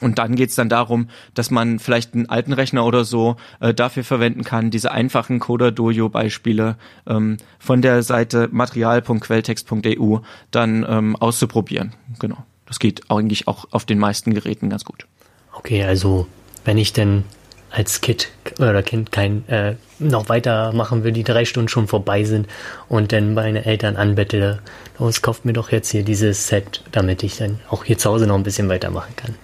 [0.00, 4.04] Und dann geht's dann darum, dass man vielleicht einen alten Rechner oder so äh, dafür
[4.04, 6.76] verwenden kann, diese einfachen Coder-Dojo-Beispiele
[7.06, 10.18] ähm, von der Seite material.quelltext.eu
[10.50, 11.94] dann ähm, auszuprobieren.
[12.18, 12.38] Genau.
[12.66, 15.06] Das geht eigentlich auch auf den meisten Geräten ganz gut.
[15.52, 16.26] Okay, also
[16.64, 17.24] wenn ich denn
[17.70, 22.46] als Kid oder Kind kein äh, noch weitermachen will, die drei Stunden schon vorbei sind
[22.88, 24.60] und dann meine Eltern anbettle,
[24.98, 28.26] los, kauft mir doch jetzt hier dieses Set, damit ich dann auch hier zu Hause
[28.26, 29.34] noch ein bisschen weitermachen kann.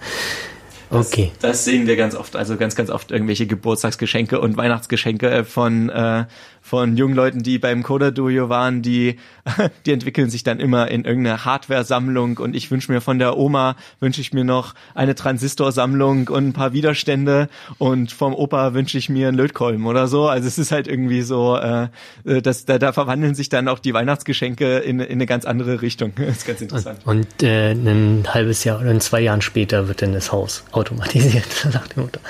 [0.91, 1.31] Okay.
[1.39, 5.43] Das, das sehen wir ganz oft, also ganz, ganz oft irgendwelche Geburtstagsgeschenke und Weihnachtsgeschenke äh,
[5.43, 6.25] von, äh,
[6.71, 9.17] von jungen Leuten, die beim Coder Dojo waren, die,
[9.85, 13.75] die entwickeln sich dann immer in irgendeine Hardware-Sammlung und ich wünsche mir von der Oma,
[13.99, 19.09] wünsche ich mir noch eine Transistorsammlung und ein paar Widerstände und vom Opa wünsche ich
[19.09, 20.29] mir einen Lötkolben oder so.
[20.29, 21.89] Also es ist halt irgendwie so, äh,
[22.23, 26.13] das, da, da verwandeln sich dann auch die Weihnachtsgeschenke in, in eine ganz andere Richtung.
[26.15, 26.99] Das ist ganz interessant.
[27.03, 30.63] Und, und äh, ein halbes Jahr oder in zwei Jahren später wird dann das Haus
[30.71, 32.21] automatisiert nach dem Motto.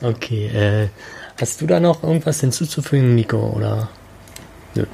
[0.00, 0.88] Okay, äh,
[1.40, 3.38] hast du da noch irgendwas hinzuzufügen, Nico?
[3.38, 3.88] Oder?
[4.74, 4.84] Nö.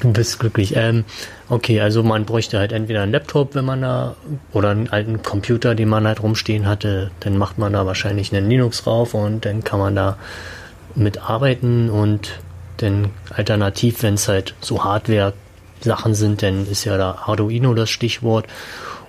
[0.00, 0.74] Du bist glücklich.
[0.74, 1.04] Ähm,
[1.48, 4.16] okay, also man bräuchte halt entweder einen Laptop, wenn man da,
[4.52, 7.10] oder einen alten Computer, den man halt rumstehen hatte.
[7.20, 10.18] Dann macht man da wahrscheinlich einen Linux drauf und dann kann man da
[10.94, 12.40] mitarbeiten und
[12.78, 18.46] dann alternativ, wenn es halt so Hardware-Sachen sind, dann ist ja da Arduino das Stichwort.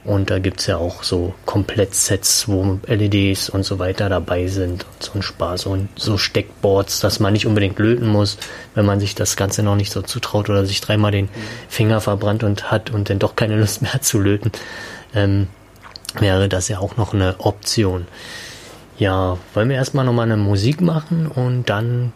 [0.06, 5.04] Und da gibt's ja auch so Komplettsets, wo LEDs und so weiter dabei sind und
[5.04, 8.38] so ein Spaß und so Steckboards, dass man nicht unbedingt löten muss,
[8.76, 11.30] wenn man sich das Ganze noch nicht so zutraut oder sich dreimal den
[11.70, 14.52] Finger verbrannt und hat und dann doch keine Lust mehr zu löten,
[15.16, 15.48] ähm,
[16.20, 18.06] wäre das ja auch noch eine Option.
[18.98, 22.12] Ja, wollen wir erstmal nochmal eine Musik machen und dann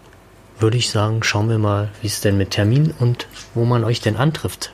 [0.59, 4.01] würde ich sagen, schauen wir mal, wie es denn mit Termin und wo man euch
[4.01, 4.73] denn antrifft.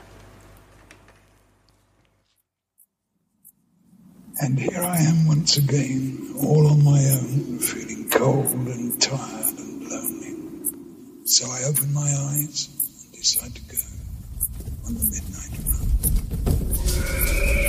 [4.40, 9.88] And here I am once again, all on my own, feeling cold and tired and
[9.88, 10.34] lonely.
[11.24, 12.68] So I open my eyes
[13.04, 13.78] and decide to go
[14.86, 17.63] on the midnight run.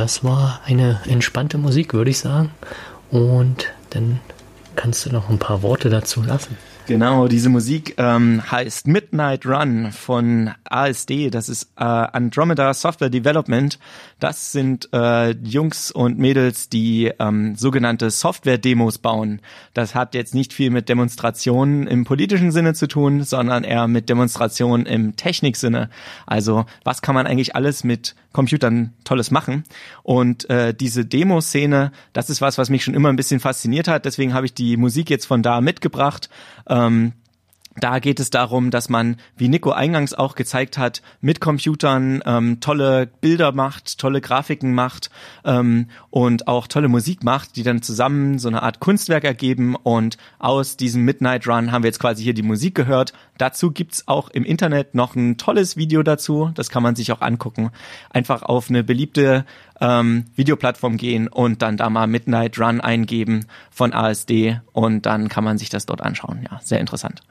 [0.00, 2.52] Das war eine entspannte Musik, würde ich sagen.
[3.10, 4.20] Und dann
[4.74, 6.56] kannst du noch ein paar Worte dazu lassen.
[6.90, 11.30] Genau, diese Musik ähm, heißt Midnight Run von ASD.
[11.30, 13.78] Das ist äh, Andromeda Software Development.
[14.18, 19.40] Das sind äh, Jungs und Mädels, die ähm, sogenannte Software-Demos bauen.
[19.72, 24.08] Das hat jetzt nicht viel mit Demonstrationen im politischen Sinne zu tun, sondern eher mit
[24.08, 25.90] Demonstrationen im Techniksinne.
[26.26, 29.62] Also was kann man eigentlich alles mit Computern Tolles machen?
[30.02, 34.04] Und äh, diese Demo-Szene, das ist was, was mich schon immer ein bisschen fasziniert hat.
[34.06, 36.28] Deswegen habe ich die Musik jetzt von da mitgebracht.
[36.68, 36.79] Ähm,
[37.76, 42.60] da geht es darum, dass man, wie Nico eingangs auch gezeigt hat, mit Computern ähm,
[42.60, 45.08] tolle Bilder macht, tolle Grafiken macht
[45.44, 49.76] ähm, und auch tolle Musik macht, die dann zusammen so eine Art Kunstwerk ergeben.
[49.76, 53.12] Und aus diesem Midnight Run haben wir jetzt quasi hier die Musik gehört.
[53.38, 56.50] Dazu gibt's auch im Internet noch ein tolles Video dazu.
[56.54, 57.70] Das kann man sich auch angucken.
[58.10, 59.44] Einfach auf eine beliebte
[59.80, 65.44] ähm, Videoplattform gehen und dann da mal Midnight Run eingeben von ASD und dann kann
[65.44, 66.46] man sich das dort anschauen.
[66.50, 67.22] Ja, sehr interessant.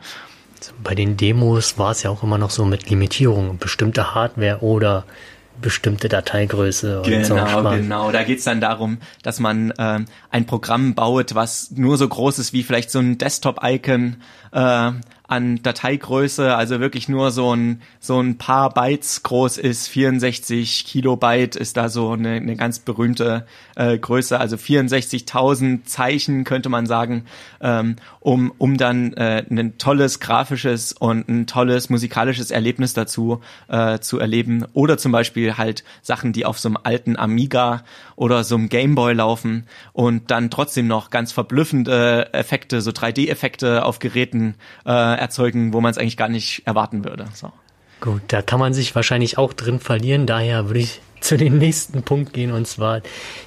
[0.84, 5.06] Bei den Demos war es ja auch immer noch so mit Limitierungen, bestimmte Hardware oder
[5.62, 7.36] bestimmte Dateigröße und so.
[7.36, 7.82] Genau, Schmarrn.
[7.82, 8.12] genau.
[8.12, 12.54] Da geht's dann darum, dass man ähm, ein Programm baut, was nur so groß ist
[12.54, 14.18] wie vielleicht so ein Desktop-Icon
[14.52, 14.91] äh,
[15.30, 19.88] an Dateigröße, also wirklich nur so ein so ein paar Bytes groß ist.
[19.88, 26.69] 64 Kilobyte ist da so eine, eine ganz berühmte äh, Größe, also 64.000 Zeichen könnte
[26.69, 27.25] man sagen,
[27.61, 33.99] ähm, um um dann äh, ein tolles grafisches und ein tolles musikalisches Erlebnis dazu äh,
[33.99, 34.65] zu erleben.
[34.73, 37.84] Oder zum Beispiel halt Sachen, die auf so einem alten Amiga
[38.20, 43.99] oder so einem Gameboy laufen und dann trotzdem noch ganz verblüffende Effekte, so 3D-Effekte auf
[43.99, 44.55] Geräten
[44.86, 47.28] äh, erzeugen, wo man es eigentlich gar nicht erwarten würde.
[47.34, 47.53] So.
[48.01, 50.26] Gut, da kann man sich wahrscheinlich auch drin verlieren.
[50.26, 53.01] Daher würde ich zu dem nächsten Punkt gehen und zwar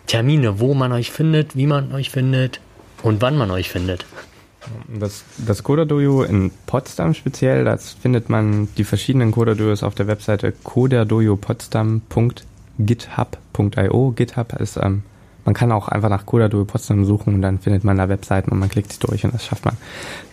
[0.06, 2.60] Termine, wo man euch findet, wie man euch findet
[3.02, 4.06] und wann man euch findet.
[4.88, 10.54] Das, das Coda-Dojo in Potsdam speziell, das findet man die verschiedenen Coda-Dojos auf der Webseite
[12.86, 14.12] codadojopodstamm.github.io.
[14.12, 15.02] GitHub ist, ähm,
[15.44, 18.58] man kann auch einfach nach Coda-Dojo Potsdam suchen und dann findet man da Webseiten und
[18.58, 19.76] man klickt sich durch und das schafft man.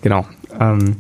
[0.02, 0.26] Genau.
[0.60, 0.98] Ähm,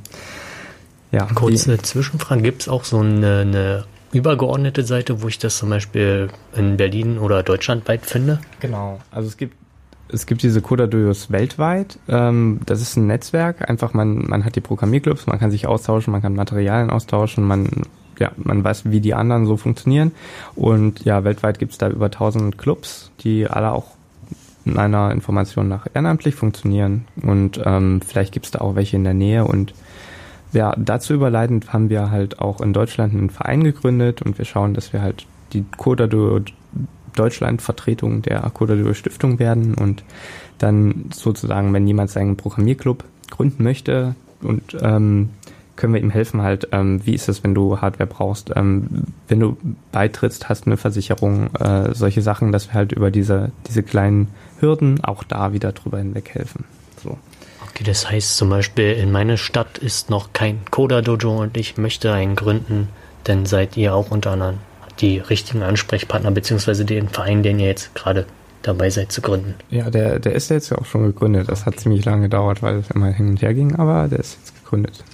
[1.12, 5.70] ja, Kurze Zwischenfrage, gibt es auch so eine, eine übergeordnete Seite, wo ich das zum
[5.70, 8.40] Beispiel in Berlin oder deutschlandweit finde?
[8.60, 9.00] Genau.
[9.12, 9.56] Also es gibt
[10.12, 12.00] es gibt diese Coda-Dojos weltweit.
[12.08, 13.70] Ähm, das ist ein Netzwerk.
[13.70, 17.70] Einfach man man hat die Programmierclubs, man kann sich austauschen, man kann Materialien austauschen, man
[18.20, 20.12] ja man weiß, wie die anderen so funktionieren.
[20.56, 23.88] Und ja, weltweit gibt es da über 1000 Clubs, die alle auch
[24.66, 27.06] meiner Information nach ehrenamtlich funktionieren.
[27.22, 29.74] Und ähm, vielleicht gibt es da auch welche in der Nähe und
[30.52, 34.74] ja, dazu überleitend haben wir halt auch in Deutschland einen Verein gegründet und wir schauen,
[34.74, 36.08] dass wir halt die Coda
[37.16, 40.04] Deutschland Vertretung der Coda Stiftung werden und
[40.58, 45.30] dann sozusagen, wenn jemand seinen Programmierclub gründen möchte und ähm,
[45.80, 49.40] können wir ihm helfen halt, ähm, wie ist es, wenn du Hardware brauchst, ähm, wenn
[49.40, 49.58] du
[49.92, 54.28] beitrittst, hast eine Versicherung, äh, solche Sachen, dass wir halt über diese, diese kleinen
[54.60, 56.66] Hürden auch da wieder drüber hinweg helfen.
[57.02, 57.18] So.
[57.70, 62.12] Okay, das heißt zum Beispiel, in meiner Stadt ist noch kein Coda-Dojo und ich möchte
[62.12, 62.90] einen gründen,
[63.24, 64.58] dann seid ihr auch unter anderem
[65.00, 68.26] die richtigen Ansprechpartner, beziehungsweise den Verein, den ihr jetzt gerade
[68.64, 69.56] dabei seid zu gründen.
[69.70, 71.48] Ja, der, der ist jetzt ja auch schon gegründet.
[71.48, 74.38] Das hat ziemlich lange gedauert, weil es immer hin und her ging, aber der ist
[74.40, 75.06] jetzt gegründet.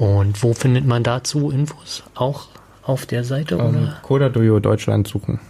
[0.00, 2.02] Und wo findet man dazu Infos?
[2.14, 2.48] Auch
[2.82, 3.98] auf der Seite Ähm, oder?
[4.00, 5.40] Coda Dojo Deutschland suchen.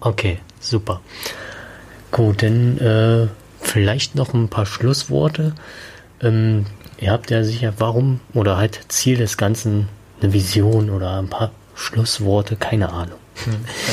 [0.00, 1.00] Okay, super.
[2.10, 3.28] Gut, dann äh,
[3.60, 5.54] vielleicht noch ein paar Schlussworte.
[6.20, 6.66] Ähm,
[6.98, 9.88] ihr habt ja sicher, warum oder halt Ziel des Ganzen
[10.20, 13.18] eine Vision oder ein paar Schlussworte, keine Ahnung.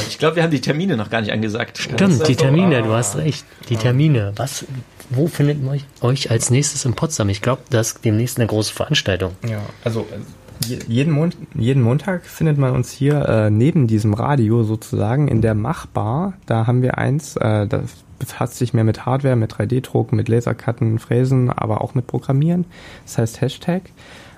[0.08, 1.78] Ich glaube, wir haben die Termine noch gar nicht angesagt.
[1.80, 3.44] Stimmt, die Termine, du hast recht.
[3.70, 4.34] Die Termine.
[4.36, 4.66] Was,
[5.10, 7.30] wo findet man euch, euch als nächstes in Potsdam?
[7.30, 9.32] Ich glaube, das ist demnächst eine große Veranstaltung.
[9.50, 14.14] Ja, also äh, je- jeden, Mon jeden Montag findet man uns hier äh, neben diesem
[14.14, 16.34] Radio sozusagen in der Machbar.
[16.46, 17.82] Da haben wir eins, äh, das
[18.20, 22.66] befasst sich mehr mit Hardware, mit 3D-Druck, mit Lasercutten, Fräsen, aber auch mit Programmieren.
[23.06, 23.82] Das heißt Hashtag.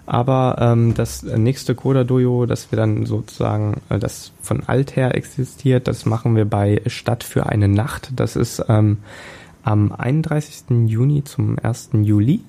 [0.05, 5.87] Aber ähm, das nächste Coda Dojo, das wir dann sozusagen, äh, das von Alther existiert,
[5.87, 8.11] das machen wir bei Stadt für eine Nacht.
[8.15, 8.97] Das ist ähm,
[9.63, 10.87] am 31.
[10.87, 11.91] Juni zum 1.
[11.93, 12.41] Juli.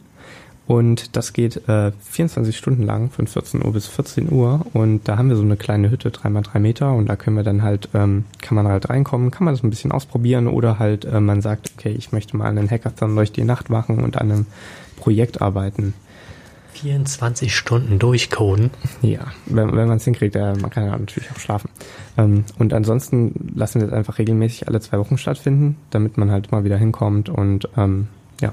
[0.66, 4.64] Und das geht äh, 24 Stunden lang, von 14 Uhr bis 14 Uhr.
[4.72, 6.92] Und da haben wir so eine kleine Hütte, 3x3 Meter.
[6.94, 9.70] Und da können wir dann halt, ähm, kann man halt reinkommen, kann man das ein
[9.70, 10.48] bisschen ausprobieren.
[10.48, 14.02] Oder halt, äh, man sagt, okay, ich möchte mal einen Hackathon durch die Nacht machen
[14.02, 14.46] und an einem
[14.96, 15.92] Projekt arbeiten.
[16.74, 18.70] 24 Stunden durchcoden.
[19.02, 21.70] Ja, wenn, wenn man es hinkriegt, äh, man kann ja natürlich auch schlafen.
[22.18, 26.48] Ähm, und ansonsten lassen wir es einfach regelmäßig alle zwei Wochen stattfinden, damit man halt
[26.50, 28.08] immer wieder hinkommt und ähm,
[28.40, 28.52] ja,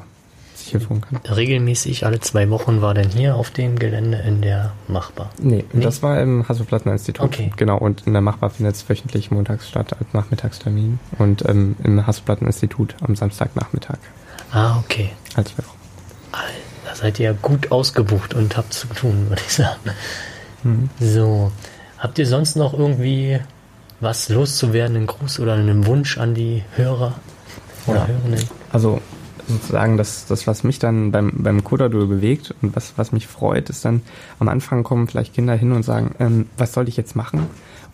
[0.56, 1.18] sich hier führen kann.
[1.36, 5.32] Regelmäßig alle zwei Wochen war denn hier auf dem Gelände in der Machbar.
[5.42, 5.84] Nee, Nee?
[5.84, 7.26] das war im Hasso-Plattner-Institut.
[7.26, 7.52] Okay.
[7.58, 12.06] Genau, und in der Machbar findet es wöchentlich montags statt als Nachmittagstermin und ähm, im
[12.06, 13.98] Hasso-Plattner-Institut am Samstagnachmittag
[14.54, 15.10] Ah, okay.
[15.36, 15.78] als zwei Wochen.
[16.34, 16.46] Alter,
[16.92, 19.80] Da seid ihr ja gut ausgebucht und habt zu tun, würde ich sagen.
[21.00, 21.52] So.
[21.98, 23.40] Habt ihr sonst noch irgendwie
[24.02, 27.14] was loszuwerden, einen Gruß oder einen Wunsch an die Hörer
[27.88, 28.08] oder Ja.
[28.08, 28.50] Hörenden?
[28.74, 29.00] Also
[29.48, 33.70] sozusagen das, das was mich dann beim, beim Coda-Duel bewegt und was, was mich freut,
[33.70, 34.02] ist dann
[34.40, 37.48] am Anfang kommen vielleicht Kinder hin und sagen, ähm, was soll ich jetzt machen?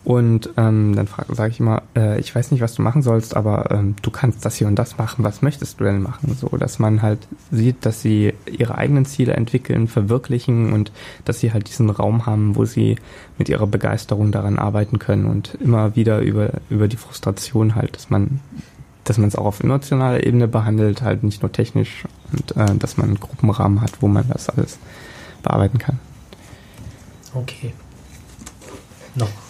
[0.04, 3.70] Und ähm, dann sage ich immer, äh, ich weiß nicht, was du machen sollst, aber
[3.70, 5.24] ähm, du kannst das hier und das machen.
[5.24, 6.36] Was möchtest du denn machen?
[6.40, 10.92] So, dass man halt sieht, dass sie ihre eigenen Ziele entwickeln, verwirklichen und
[11.24, 12.96] dass sie halt diesen Raum haben, wo sie
[13.36, 18.08] mit ihrer Begeisterung daran arbeiten können und immer wieder über über die Frustration halt, dass
[18.08, 18.40] man
[19.04, 22.96] dass man es auch auf emotionaler Ebene behandelt, halt nicht nur technisch und äh, dass
[22.96, 24.78] man einen Gruppenrahmen hat, wo man das alles
[25.42, 25.98] bearbeiten kann.
[27.34, 27.72] Okay.
[29.14, 29.47] Noch.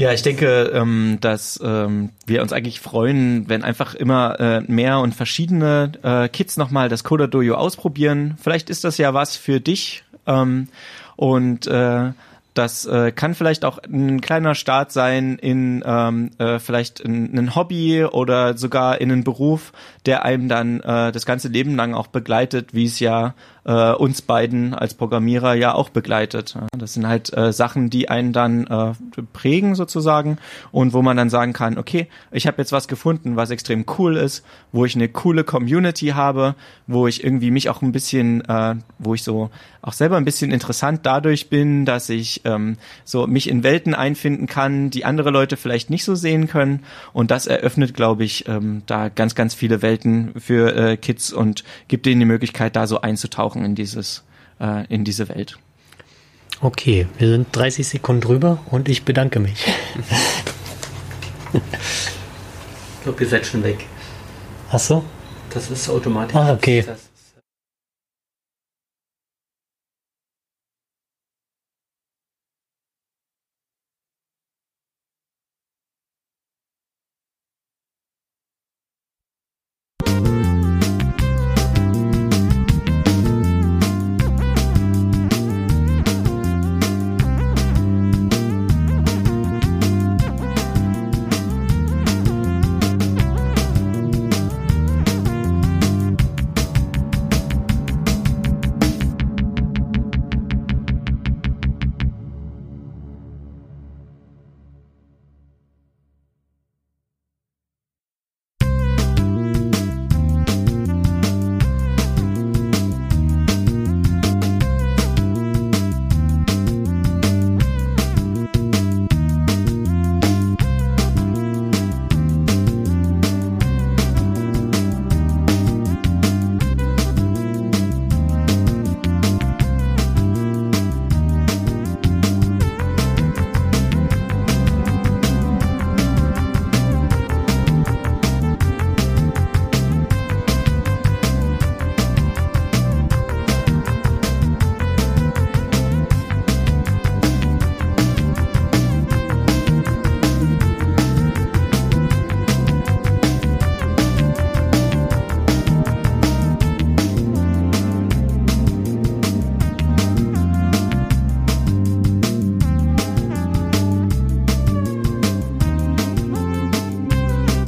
[0.00, 5.00] Ja, ich denke, ähm, dass ähm, wir uns eigentlich freuen, wenn einfach immer äh, mehr
[5.00, 8.38] und verschiedene äh, Kids nochmal das Coda Dojo ausprobieren.
[8.40, 10.02] Vielleicht ist das ja was für dich.
[10.26, 10.68] Ähm,
[11.16, 12.12] und äh,
[12.54, 17.54] das äh, kann vielleicht auch ein kleiner Start sein in ähm, äh, vielleicht in, ein
[17.54, 19.74] Hobby oder sogar in einen Beruf,
[20.06, 23.34] der einem dann äh, das ganze Leben lang auch begleitet, wie es ja
[23.70, 26.58] äh, uns beiden als Programmierer ja auch begleitet.
[26.76, 28.92] Das sind halt äh, Sachen, die einen dann äh,
[29.32, 30.38] prägen sozusagen
[30.72, 34.16] und wo man dann sagen kann, okay, ich habe jetzt was gefunden, was extrem cool
[34.16, 36.56] ist, wo ich eine coole Community habe,
[36.88, 39.50] wo ich irgendwie mich auch ein bisschen, äh, wo ich so
[39.82, 44.46] auch selber ein bisschen interessant dadurch bin, dass ich ähm, so mich in Welten einfinden
[44.46, 46.80] kann, die andere Leute vielleicht nicht so sehen können
[47.12, 51.64] und das eröffnet, glaube ich, ähm, da ganz, ganz viele Welten für äh, Kids und
[51.88, 54.24] gibt denen die Möglichkeit, da so einzutauchen in dieses,
[54.60, 55.58] äh, in diese Welt.
[56.60, 59.66] Okay, wir sind 30 Sekunden drüber und ich bedanke mich.
[63.00, 63.86] Ich glaube, ihr seid schon weg.
[64.70, 65.02] Ach so?
[65.48, 66.36] Das ist automatisch.
[66.36, 66.84] Ah, okay.
[66.86, 67.09] Das